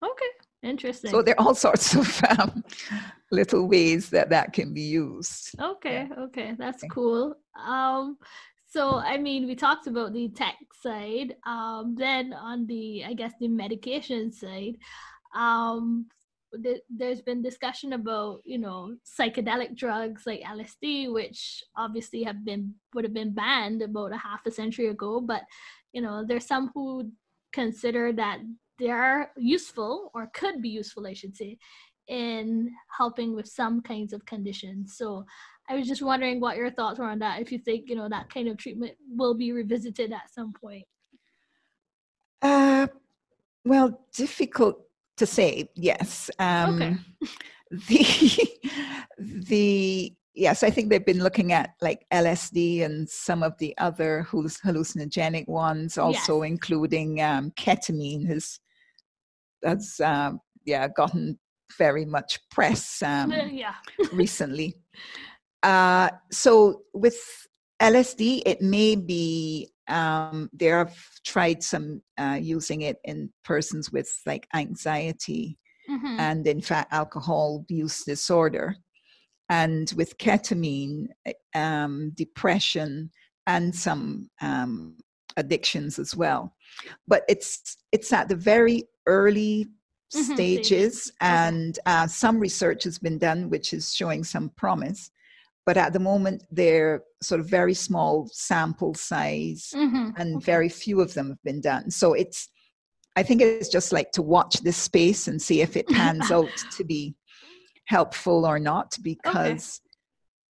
okay 0.03 0.31
interesting 0.63 1.11
so 1.11 1.21
there 1.21 1.39
are 1.39 1.47
all 1.47 1.55
sorts 1.55 1.95
of 1.95 2.23
um, 2.39 2.63
little 3.31 3.67
ways 3.67 4.09
that 4.09 4.29
that 4.29 4.53
can 4.53 4.73
be 4.73 4.81
used. 4.81 5.59
Okay, 5.59 6.07
yeah. 6.09 6.23
okay, 6.23 6.55
that's 6.57 6.83
okay. 6.83 6.89
cool. 6.91 7.35
Um, 7.65 8.17
so 8.67 8.95
I 8.95 9.17
mean, 9.17 9.47
we 9.47 9.55
talked 9.55 9.87
about 9.87 10.13
the 10.13 10.29
tech 10.29 10.55
side. 10.81 11.35
Um, 11.45 11.95
then 11.97 12.33
on 12.33 12.67
the, 12.67 13.03
I 13.05 13.13
guess, 13.13 13.33
the 13.39 13.47
medication 13.47 14.31
side, 14.31 14.77
um, 15.35 16.07
th- 16.63 16.81
there's 16.89 17.21
been 17.21 17.41
discussion 17.41 17.93
about 17.93 18.41
you 18.45 18.57
know 18.57 18.95
psychedelic 19.05 19.75
drugs 19.75 20.23
like 20.25 20.41
LSD, 20.41 21.11
which 21.13 21.63
obviously 21.75 22.23
have 22.23 22.45
been 22.45 22.75
would 22.93 23.03
have 23.03 23.13
been 23.13 23.33
banned 23.33 23.81
about 23.81 24.13
a 24.13 24.17
half 24.17 24.45
a 24.45 24.51
century 24.51 24.87
ago, 24.87 25.21
but 25.21 25.43
you 25.93 26.01
know 26.01 26.25
there's 26.25 26.47
some 26.47 26.71
who 26.73 27.11
consider 27.53 28.13
that 28.13 28.39
they 28.79 28.89
are 28.89 29.31
useful 29.37 30.11
or 30.13 30.29
could 30.33 30.61
be 30.61 30.69
useful, 30.69 31.07
I 31.07 31.13
should 31.13 31.35
say, 31.35 31.57
in 32.07 32.71
helping 32.95 33.35
with 33.35 33.47
some 33.47 33.81
kinds 33.81 34.13
of 34.13 34.25
conditions. 34.25 34.95
So 34.97 35.25
I 35.69 35.75
was 35.75 35.87
just 35.87 36.01
wondering 36.01 36.39
what 36.39 36.57
your 36.57 36.71
thoughts 36.71 36.99
were 36.99 37.05
on 37.05 37.19
that. 37.19 37.41
If 37.41 37.51
you 37.51 37.59
think 37.59 37.89
you 37.89 37.95
know 37.95 38.07
that 38.09 38.29
kind 38.29 38.47
of 38.47 38.57
treatment 38.57 38.93
will 39.09 39.33
be 39.33 39.51
revisited 39.51 40.13
at 40.13 40.33
some 40.33 40.53
point. 40.53 40.85
Uh, 42.41 42.87
well, 43.65 44.05
difficult 44.15 44.81
to 45.17 45.25
say. 45.25 45.69
Yes. 45.75 46.29
Um, 46.39 46.81
okay. 47.21 47.29
the 47.89 48.59
the 49.19 50.13
yes, 50.33 50.63
I 50.63 50.69
think 50.69 50.89
they've 50.89 51.05
been 51.05 51.23
looking 51.23 51.51
at 51.51 51.71
like 51.81 52.05
LSD 52.13 52.83
and 52.83 53.09
some 53.09 53.43
of 53.43 53.57
the 53.57 53.77
other 53.77 54.25
hallucinogenic 54.29 55.47
ones, 55.47 55.97
also 55.97 56.43
yes. 56.43 56.49
including 56.49 57.21
um, 57.21 57.51
ketamine 57.51 58.25
has 58.27 58.59
has 59.67 59.99
um, 60.03 60.39
yeah 60.65 60.87
gotten 60.87 61.37
very 61.77 62.05
much 62.05 62.39
press 62.49 63.01
um, 63.01 63.31
yeah. 63.51 63.75
recently. 64.13 64.75
Uh, 65.63 66.09
so 66.31 66.81
with 66.93 67.19
LSD, 67.81 68.41
it 68.45 68.61
may 68.61 68.95
be 68.95 69.69
um, 69.87 70.49
they 70.53 70.67
have 70.67 70.95
tried 71.25 71.63
some 71.63 72.01
uh, 72.17 72.37
using 72.41 72.81
it 72.81 72.97
in 73.05 73.29
persons 73.43 73.91
with 73.91 74.09
like 74.25 74.47
anxiety 74.53 75.57
mm-hmm. 75.89 76.19
and 76.19 76.45
in 76.45 76.61
fact 76.61 76.91
alcohol 76.91 77.65
use 77.69 78.03
disorder 78.03 78.75
and 79.49 79.93
with 79.95 80.17
ketamine 80.17 81.07
eh, 81.25 81.33
um, 81.55 82.11
depression 82.15 83.09
and 83.45 83.73
some 83.73 84.29
um, 84.41 84.97
addictions 85.37 85.99
as 85.99 86.15
well 86.15 86.53
but 87.07 87.23
it's 87.29 87.77
it's 87.91 88.11
at 88.11 88.27
the 88.27 88.35
very 88.35 88.83
early 89.05 89.67
mm-hmm. 90.13 90.33
stages 90.33 91.11
and 91.21 91.79
uh, 91.85 92.07
some 92.07 92.39
research 92.39 92.83
has 92.83 92.97
been 92.99 93.17
done 93.17 93.49
which 93.49 93.73
is 93.73 93.93
showing 93.93 94.23
some 94.23 94.49
promise 94.49 95.11
but 95.65 95.77
at 95.77 95.93
the 95.93 95.99
moment 95.99 96.43
they're 96.51 97.03
sort 97.21 97.41
of 97.41 97.47
very 97.47 97.73
small 97.73 98.27
sample 98.31 98.93
size 98.93 99.73
mm-hmm. 99.75 100.09
and 100.17 100.37
okay. 100.37 100.45
very 100.45 100.69
few 100.69 101.01
of 101.01 101.13
them 101.13 101.29
have 101.29 101.43
been 101.43 101.61
done 101.61 101.89
so 101.91 102.13
it's 102.13 102.49
i 103.15 103.23
think 103.23 103.41
it's 103.41 103.69
just 103.69 103.91
like 103.91 104.11
to 104.11 104.21
watch 104.21 104.61
this 104.61 104.77
space 104.77 105.27
and 105.27 105.41
see 105.41 105.61
if 105.61 105.77
it 105.77 105.87
pans 105.97 106.31
out 106.31 106.49
to 106.75 106.83
be 106.83 107.15
helpful 107.85 108.45
or 108.45 108.59
not 108.59 108.97
because 109.01 109.81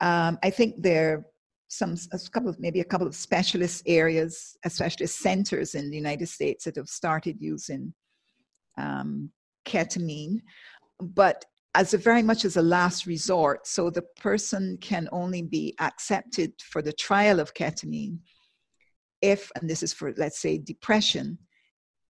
okay. 0.03 0.11
um, 0.11 0.38
i 0.42 0.51
think 0.51 0.75
there 0.79 1.14
are 1.14 1.25
some 1.68 1.96
a 2.12 2.18
couple 2.31 2.48
of 2.48 2.59
maybe 2.61 2.81
a 2.81 2.85
couple 2.85 3.07
of 3.07 3.14
specialist 3.14 3.83
areas 3.87 4.57
especially 4.64 5.07
centers 5.07 5.74
in 5.74 5.90
the 5.90 5.96
united 5.96 6.29
states 6.29 6.64
that 6.64 6.76
have 6.76 6.88
started 6.88 7.37
using 7.40 7.92
um, 8.79 9.31
ketamine 9.66 10.40
but 11.00 11.44
as 11.76 11.92
a 11.92 11.98
very 11.98 12.22
much 12.22 12.46
as 12.46 12.57
a 12.57 12.62
last 12.62 13.05
resort. 13.05 13.66
So 13.66 13.90
the 13.90 14.07
person 14.18 14.79
can 14.81 15.11
only 15.12 15.42
be 15.42 15.74
accepted 15.79 16.55
for 16.62 16.81
the 16.81 16.92
trial 16.92 17.38
of 17.38 17.52
ketamine 17.52 18.18
if, 19.20 19.52
and 19.55 19.68
this 19.68 19.83
is 19.83 19.92
for, 19.92 20.14
let's 20.16 20.40
say, 20.40 20.57
depression, 20.57 21.38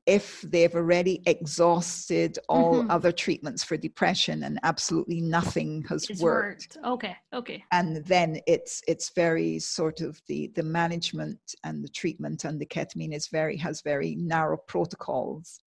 if 0.06 0.42
they've 0.42 0.74
already 0.74 1.20
exhausted 1.26 2.38
all 2.48 2.76
mm-hmm. 2.76 2.90
other 2.90 3.10
treatments 3.10 3.64
for 3.64 3.76
depression 3.76 4.44
and 4.44 4.58
absolutely 4.62 5.20
nothing 5.20 5.84
has 5.88 6.08
worked. 6.20 6.20
worked. 6.20 6.78
Okay, 6.84 7.16
okay. 7.34 7.64
And 7.72 8.04
then 8.06 8.40
it's 8.46 8.82
it's 8.86 9.10
very 9.10 9.58
sort 9.58 10.00
of 10.00 10.20
the 10.28 10.52
the 10.54 10.62
management 10.62 11.40
and 11.64 11.82
the 11.82 11.88
treatment 11.88 12.44
and 12.44 12.60
the 12.60 12.66
ketamine 12.66 13.14
is 13.14 13.26
very 13.26 13.56
has 13.56 13.82
very 13.82 14.14
narrow 14.14 14.56
protocols. 14.56 15.60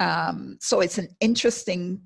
Um, 0.00 0.58
so 0.60 0.80
it's 0.80 0.98
an 0.98 1.08
interesting 1.20 2.02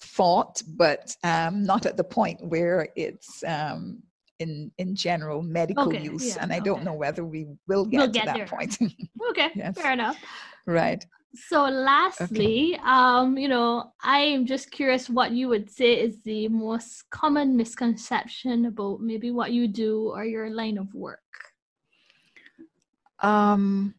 thought, 0.00 0.62
but 0.66 1.14
um, 1.24 1.64
not 1.64 1.86
at 1.86 1.96
the 1.96 2.04
point 2.04 2.38
where 2.46 2.88
it's 2.96 3.44
um, 3.46 4.02
in 4.42 4.70
in 4.78 4.94
general 4.94 5.42
medical 5.42 5.88
okay, 5.88 6.02
use. 6.02 6.36
Yeah, 6.36 6.42
and 6.42 6.52
I 6.52 6.56
okay. 6.56 6.64
don't 6.64 6.84
know 6.84 6.94
whether 6.94 7.24
we 7.24 7.46
will 7.66 7.86
get 7.86 7.98
we'll 7.98 8.12
to 8.12 8.20
that 8.24 8.36
there. 8.36 8.46
point. 8.46 8.78
okay, 9.30 9.50
yes. 9.54 9.76
fair 9.76 9.92
enough. 9.92 10.18
Right. 10.66 11.04
So, 11.34 11.64
lastly, 11.64 12.74
okay. 12.74 12.82
um, 12.84 13.38
you 13.38 13.48
know, 13.48 13.92
I'm 14.02 14.44
just 14.44 14.70
curious 14.70 15.08
what 15.08 15.32
you 15.32 15.48
would 15.48 15.70
say 15.70 15.94
is 15.94 16.18
the 16.24 16.48
most 16.48 17.08
common 17.08 17.56
misconception 17.56 18.66
about 18.66 19.00
maybe 19.00 19.30
what 19.30 19.50
you 19.50 19.66
do 19.66 20.10
or 20.14 20.26
your 20.26 20.50
line 20.50 20.76
of 20.76 20.92
work. 20.92 21.20
Um, 23.20 23.94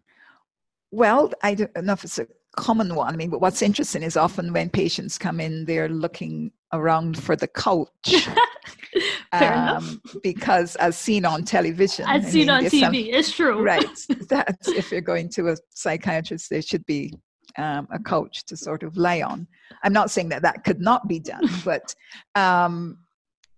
well, 0.92 1.32
I 1.42 1.56
don't 1.56 1.76
know 1.84 1.94
if 1.94 2.04
it's 2.04 2.20
a 2.20 2.28
common 2.56 2.94
one. 2.94 3.12
I 3.14 3.18
mean, 3.18 3.32
but 3.32 3.42
what's 3.42 3.64
interesting 3.64 4.04
is 4.04 4.16
often 4.16 4.54
when 4.54 4.70
patients 4.70 5.18
come 5.18 5.40
in, 5.40 5.66
they're 5.66 5.90
looking 5.90 6.52
around 6.74 7.22
for 7.22 7.36
the 7.36 7.48
couch. 7.48 7.90
um, 9.32 10.02
because 10.22 10.76
as 10.78 10.98
seen 10.98 11.26
on 11.26 11.44
television, 11.44 12.06
as 12.08 12.26
I 12.26 12.30
seen 12.30 12.48
mean, 12.48 12.50
on 12.50 12.64
TV, 12.66 12.80
some, 12.82 12.96
it's 12.96 13.32
true. 13.32 13.64
Right. 13.64 13.86
That's 14.28 14.68
if 14.68 14.92
you're 14.92 15.02
going 15.02 15.30
to 15.30 15.50
a 15.50 15.58
psychiatrist, 15.70 16.50
there 16.50 16.62
should 16.62 16.86
be 16.86 17.14
um, 17.58 17.88
a 17.92 18.00
couch 18.00 18.46
to 18.46 18.58
sort 18.58 18.84
of 18.84 18.98
lie 18.98 19.22
on. 19.22 19.48
I'm 19.84 19.94
not 19.94 20.12
saying 20.12 20.30
that 20.30 20.42
that 20.42 20.64
could 20.64 20.82
not 20.82 21.08
be 21.08 21.20
done, 21.20 21.48
but 21.66 21.94
um, 22.36 23.00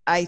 I 0.08 0.28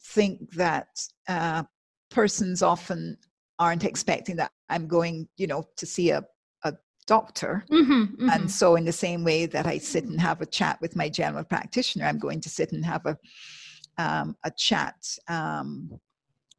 think 0.00 0.50
that 0.52 0.88
uh, 1.28 1.64
persons 2.10 2.62
often 2.62 3.16
aren't 3.58 3.84
expecting 3.84 4.36
that 4.36 4.50
I'm 4.68 4.86
going, 4.86 5.28
you 5.36 5.46
know, 5.46 5.64
to 5.76 5.86
see 5.86 6.10
a 6.10 6.24
doctor. 7.06 7.64
Mm-hmm, 7.70 7.92
mm-hmm. 7.92 8.30
And 8.30 8.50
so, 8.50 8.76
in 8.76 8.84
the 8.84 8.92
same 8.92 9.24
way 9.24 9.46
that 9.46 9.66
I 9.66 9.78
sit 9.78 10.04
and 10.04 10.20
have 10.20 10.40
a 10.40 10.46
chat 10.46 10.80
with 10.80 10.96
my 10.96 11.08
general 11.08 11.44
practitioner, 11.44 12.06
I'm 12.06 12.18
going 12.18 12.40
to 12.40 12.48
sit 12.48 12.72
and 12.72 12.84
have 12.84 13.06
a 13.06 13.16
um, 13.98 14.36
a 14.44 14.50
chat 14.50 14.96
um, 15.28 15.90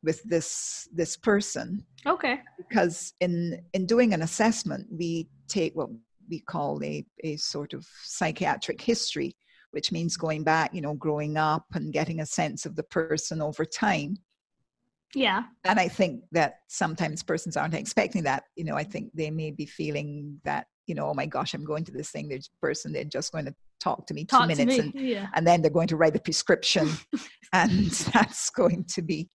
with 0.03 0.23
this 0.23 0.87
this 0.93 1.17
person. 1.17 1.85
Okay. 2.05 2.39
Because 2.57 3.13
in 3.19 3.61
in 3.73 3.85
doing 3.85 4.13
an 4.13 4.21
assessment, 4.21 4.87
we 4.91 5.27
take 5.47 5.75
what 5.75 5.89
we 6.29 6.39
call 6.39 6.81
a 6.83 7.05
a 7.23 7.35
sort 7.37 7.73
of 7.73 7.85
psychiatric 8.03 8.79
history, 8.81 9.35
which 9.71 9.91
means 9.91 10.17
going 10.17 10.43
back, 10.43 10.73
you 10.73 10.81
know, 10.81 10.93
growing 10.93 11.37
up 11.37 11.65
and 11.73 11.93
getting 11.93 12.21
a 12.21 12.25
sense 12.25 12.65
of 12.65 12.75
the 12.75 12.83
person 12.83 13.41
over 13.41 13.65
time. 13.65 14.17
Yeah. 15.13 15.43
And 15.63 15.79
I 15.79 15.87
think 15.87 16.23
that 16.31 16.59
sometimes 16.67 17.23
persons 17.23 17.55
aren't 17.55 17.73
expecting 17.73 18.23
that. 18.23 18.43
You 18.55 18.65
know, 18.65 18.75
I 18.75 18.83
think 18.83 19.11
they 19.13 19.31
may 19.31 19.51
be 19.51 19.65
feeling 19.65 20.39
that, 20.43 20.67
you 20.87 20.95
know, 20.95 21.07
oh 21.09 21.13
my 21.13 21.25
gosh, 21.25 21.53
I'm 21.53 21.65
going 21.65 21.85
to 21.85 21.91
this 21.91 22.11
thing. 22.11 22.27
There's 22.27 22.49
a 22.53 22.59
person, 22.59 22.91
they're 22.91 23.05
just 23.05 23.31
going 23.31 23.45
to 23.45 23.55
talk 23.79 24.07
to 24.07 24.13
me 24.13 24.25
talk 24.25 24.41
two 24.41 24.47
minutes 24.47 24.77
me. 24.77 24.79
and, 24.79 25.07
yeah. 25.07 25.27
and 25.33 25.45
then 25.45 25.61
they're 25.61 25.71
going 25.71 25.87
to 25.87 25.95
write 25.95 26.15
a 26.15 26.19
prescription 26.19 26.89
and 27.53 27.89
that's 28.13 28.49
going 28.49 28.85
to 28.85 29.01
be 29.01 29.29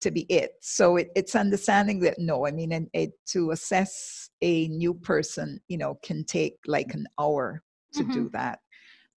to 0.00 0.10
be 0.10 0.22
it. 0.28 0.52
So 0.60 0.96
it, 0.96 1.10
it's 1.16 1.34
understanding 1.34 2.00
that 2.00 2.18
no, 2.18 2.46
I 2.46 2.50
mean, 2.50 2.72
and 2.72 2.88
it, 2.92 3.12
to 3.28 3.52
assess 3.52 4.28
a 4.42 4.68
new 4.68 4.94
person, 4.94 5.60
you 5.68 5.78
know, 5.78 5.98
can 6.02 6.24
take 6.24 6.58
like 6.66 6.92
an 6.92 7.06
hour 7.18 7.62
to 7.94 8.02
mm-hmm. 8.02 8.12
do 8.12 8.30
that. 8.34 8.58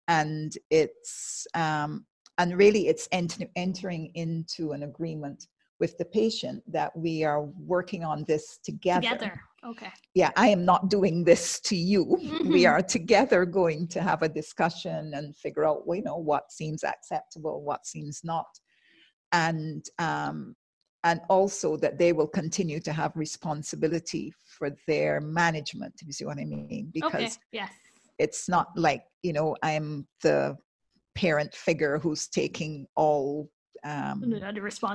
And 0.09 0.57
it's 0.71 1.47
um, 1.55 2.07
and 2.39 2.57
really 2.57 2.87
it's 2.87 3.09
ent- 3.13 3.51
entering 3.57 4.13
into 4.15 4.73
an 4.73 4.85
agreement 4.85 5.49
with 5.79 5.97
the 5.99 6.05
patient 6.05 6.63
that 6.67 6.97
we 6.97 7.25
are 7.25 7.43
working 7.43 8.05
on 8.05 8.25
this 8.27 8.59
together. 8.65 9.11
Together. 9.11 9.41
Okay. 9.67 9.91
Yeah, 10.15 10.31
I 10.37 10.49
am 10.49 10.65
not 10.65 10.89
doing 10.89 11.25
this 11.25 11.61
to 11.61 11.77
you. 11.77 12.05
Mm-hmm. 12.07 12.49
We 12.57 12.67
are 12.67 12.83
together 12.83 13.45
going 13.45 13.89
to 13.89 14.01
have 14.01 14.23
a 14.23 14.29
discussion 14.29 15.13
and 15.15 15.37
figure 15.37 15.65
out, 15.65 15.83
you 15.89 16.03
know, 16.03 16.17
what 16.17 16.53
seems 16.53 16.85
acceptable, 16.85 17.63
what 17.63 17.87
seems 17.87 18.23
not, 18.23 18.47
and 19.33 19.85
um, 19.99 20.55
and 21.05 21.21
also 21.29 21.77
that 21.77 21.99
they 21.99 22.13
will 22.13 22.27
continue 22.27 22.81
to 22.81 22.93
have 22.93 23.13
responsibility 23.15 24.33
for 24.45 24.71
their 24.87 25.21
management. 25.21 25.95
If 26.01 26.07
you 26.07 26.13
see 26.13 26.25
what 26.25 26.39
I 26.39 26.45
mean? 26.45 26.91
Because 26.93 27.15
okay. 27.15 27.31
yes. 27.53 27.71
it's 28.19 28.49
not 28.49 28.69
like 28.77 29.03
you 29.23 29.33
know 29.33 29.57
I'm 29.63 30.07
the 30.23 30.57
parent 31.17 31.55
figure 31.55 31.99
who's 31.99 32.29
taking 32.29 32.87
all 32.95 33.51
um, 33.87 34.23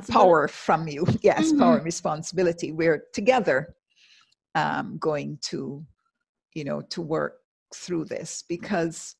power 0.09 0.47
from 0.47 0.87
you. 0.87 1.05
Yes, 1.21 1.49
mm-hmm. 1.49 1.59
power 1.59 1.75
and 1.77 1.85
responsibility. 1.85 2.71
We're 2.71 3.05
together 3.13 3.75
um, 4.55 4.97
going 4.99 5.37
to, 5.43 5.85
you 6.53 6.63
know, 6.63 6.81
to 6.81 7.01
work 7.01 7.37
through 7.73 8.05
this 8.05 8.43
because, 8.49 9.15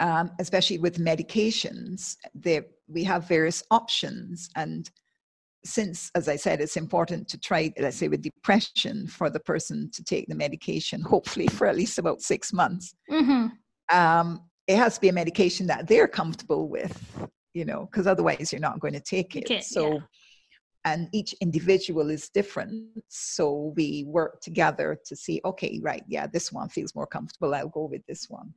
um, 0.00 0.30
especially 0.38 0.78
with 0.78 0.98
medications, 0.98 2.16
there 2.34 2.64
we 2.88 3.04
have 3.04 3.28
various 3.28 3.62
options. 3.70 4.50
And 4.56 4.90
since, 5.64 6.10
as 6.14 6.28
I 6.28 6.36
said, 6.36 6.60
it's 6.60 6.76
important 6.76 7.28
to 7.28 7.38
try, 7.38 7.72
let's 7.78 7.96
say, 7.96 8.08
with 8.08 8.22
depression, 8.22 9.06
for 9.06 9.30
the 9.30 9.40
person 9.40 9.90
to 9.94 10.02
take 10.02 10.26
the 10.26 10.34
medication, 10.34 11.00
hopefully 11.00 11.46
for 11.46 11.66
at 11.66 11.76
least 11.76 11.98
about 11.98 12.20
six 12.20 12.52
months. 12.52 12.94
Mm-hmm. 13.10 13.96
Um, 13.96 14.42
it 14.66 14.76
has 14.76 14.94
to 14.96 15.00
be 15.00 15.08
a 15.08 15.12
medication 15.12 15.66
that 15.68 15.86
they're 15.86 16.08
comfortable 16.08 16.68
with 16.68 17.28
you 17.54 17.64
know, 17.64 17.88
because 17.90 18.06
otherwise 18.06 18.52
you're 18.52 18.60
not 18.60 18.80
going 18.80 18.94
to 18.94 19.00
take 19.00 19.36
it. 19.36 19.44
Okay, 19.44 19.60
so, 19.60 19.94
yeah. 19.94 19.98
and 20.84 21.08
each 21.12 21.32
individual 21.40 22.10
is 22.10 22.28
different. 22.28 22.86
So 23.08 23.72
we 23.76 24.04
work 24.06 24.40
together 24.40 24.98
to 25.06 25.16
see, 25.16 25.40
okay, 25.44 25.80
right, 25.82 26.04
yeah, 26.08 26.26
this 26.26 26.52
one 26.52 26.68
feels 26.68 26.94
more 26.94 27.06
comfortable. 27.06 27.54
I'll 27.54 27.68
go 27.68 27.84
with 27.84 28.04
this 28.06 28.28
one. 28.28 28.52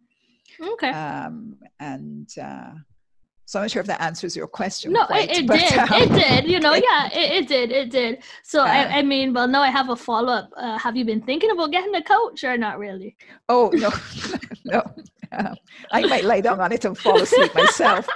Okay. 0.61 0.89
Um, 0.89 1.57
and, 1.79 2.29
uh, 2.41 2.71
so 3.45 3.59
I'm 3.59 3.63
not 3.63 3.71
sure 3.71 3.81
if 3.81 3.87
that 3.87 4.01
answers 4.01 4.37
your 4.37 4.47
question. 4.47 4.93
No, 4.93 5.05
quite, 5.05 5.29
it, 5.29 5.39
it 5.39 5.47
but, 5.47 5.59
did. 5.59 5.77
Um, 5.77 5.87
it 5.91 6.09
did. 6.13 6.49
You 6.49 6.59
know, 6.61 6.73
yeah, 6.73 7.09
it, 7.11 7.43
it 7.43 7.47
did. 7.47 7.71
It 7.71 7.89
did. 7.89 8.23
So 8.43 8.61
uh, 8.61 8.65
I, 8.65 8.99
I 8.99 9.01
mean, 9.01 9.33
well, 9.33 9.47
now 9.47 9.61
I 9.61 9.69
have 9.69 9.89
a 9.89 9.95
follow 9.95 10.31
up. 10.31 10.49
Uh, 10.55 10.77
have 10.77 10.95
you 10.95 11.03
been 11.03 11.21
thinking 11.21 11.51
about 11.51 11.71
getting 11.71 11.93
a 11.95 12.01
coach 12.01 12.43
or 12.45 12.57
not 12.57 12.79
really? 12.79 13.17
Oh 13.49 13.69
no, 13.73 13.91
no. 14.65 14.81
I 15.91 16.05
might 16.05 16.23
lie 16.23 16.41
down 16.41 16.59
on 16.59 16.71
it 16.71 16.85
and 16.85 16.97
fall 16.97 17.21
asleep 17.21 17.53
myself. 17.55 18.07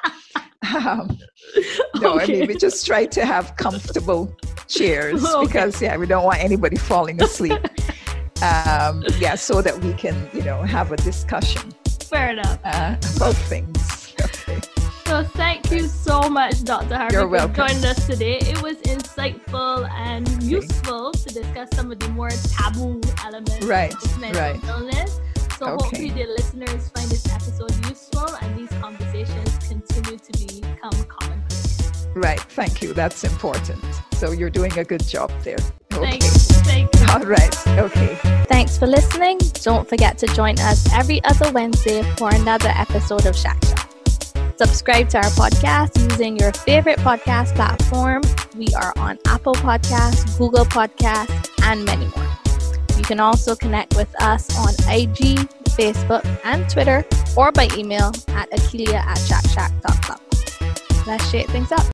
Um, 0.76 1.18
no, 2.02 2.16
okay. 2.16 2.24
I 2.24 2.40
mean, 2.40 2.48
we 2.48 2.56
just 2.56 2.86
try 2.86 3.06
to 3.06 3.26
have 3.26 3.56
comfortable 3.58 4.36
chairs 4.68 5.26
okay. 5.36 5.46
because, 5.46 5.82
yeah, 5.82 5.98
we 5.98 6.06
don't 6.06 6.24
want 6.24 6.40
anybody 6.40 6.78
falling 6.78 7.22
asleep. 7.22 7.54
um, 8.42 9.04
yeah, 9.20 9.36
so 9.36 9.62
that 9.62 9.80
we 9.80 9.94
can, 9.94 10.30
you 10.34 10.44
know, 10.44 10.62
have 10.64 10.92
a 10.92 10.98
discussion. 10.98 11.74
Fair 12.02 12.32
enough. 12.32 12.60
Uh, 12.64 12.96
about 13.16 13.36
things. 13.36 14.14
Okay. 14.22 14.60
So 15.06 15.24
thank 15.24 15.72
you 15.72 15.88
so 15.88 16.30
much, 16.30 16.64
Dr. 16.66 16.98
Harvey, 16.98 17.16
You're 17.16 17.30
for 17.30 17.48
joining 17.48 17.86
us 17.86 18.06
today. 18.06 18.40
It 18.40 18.62
was 18.62 18.76
insightful 18.82 19.90
and 19.92 20.44
useful 20.44 21.14
to 21.14 21.34
discuss 21.34 21.70
some 21.74 21.92
of 21.94 22.00
the 22.00 22.10
more 22.10 22.30
taboo 22.30 23.00
elements 23.24 23.66
right, 23.66 23.94
of 23.94 24.20
mental 24.20 24.42
right. 24.42 24.64
illness. 24.66 25.22
So 25.58 25.66
okay. 25.66 25.84
hopefully 25.84 26.10
the 26.12 26.26
listeners 26.26 26.90
find 26.90 27.10
this 27.10 27.26
episode 27.34 27.74
useful 27.88 28.28
and 28.42 28.56
these 28.56 28.70
conversations 28.80 29.58
continue 29.68 30.20
to 30.20 30.62
become 30.62 31.04
commonplace. 31.06 32.08
Right. 32.14 32.40
Thank 32.40 32.84
you. 32.84 32.94
That's 32.94 33.24
important. 33.24 33.84
So 34.14 34.32
you're 34.32 34.52
doing 34.52 34.78
a 34.78 34.84
good 34.84 35.06
job 35.08 35.32
there. 35.44 35.58
Okay. 35.94 36.20
Thank 36.20 36.24
you. 36.24 36.30
Thank 36.30 36.96
you. 36.96 37.06
All 37.10 37.22
right. 37.22 37.68
Okay. 37.70 38.20
Thanks 38.46 38.78
for 38.78 38.86
listening. 38.86 39.40
Don't 39.64 39.90
forget 39.90 40.20
to 40.20 40.28
join 40.28 40.60
us 40.60 40.88
every 40.94 41.24
other 41.24 41.52
Wednesday 41.52 42.04
for 42.18 42.30
another 42.34 42.70
episode 42.76 43.26
of 43.26 43.36
Shack 43.36 43.64
Shop. 43.66 43.90
Subscribe 44.58 45.10
to 45.10 45.18
our 45.18 45.32
podcast 45.32 46.00
using 46.12 46.38
your 46.38 46.52
favorite 46.54 47.00
podcast 47.00 47.56
platform. 47.56 48.22
We 48.56 48.68
are 48.76 48.94
on 48.98 49.18
Apple 49.26 49.56
Podcasts, 49.56 50.38
Google 50.38 50.66
Podcasts, 50.66 51.50
and 51.64 51.84
many 51.84 52.06
more. 52.16 52.47
You 52.98 53.04
can 53.04 53.20
also 53.20 53.56
connect 53.56 53.96
with 53.96 54.10
us 54.22 54.50
on 54.58 54.74
IG, 54.92 55.48
Facebook, 55.78 56.26
and 56.44 56.68
Twitter, 56.68 57.06
or 57.38 57.52
by 57.52 57.68
email 57.78 58.12
at 58.30 58.50
akilia 58.52 58.96
at 58.96 59.18
chatchat.club. 59.20 60.20
Let's 61.06 61.30
shake 61.30 61.48
things 61.48 61.72
up. 61.72 61.86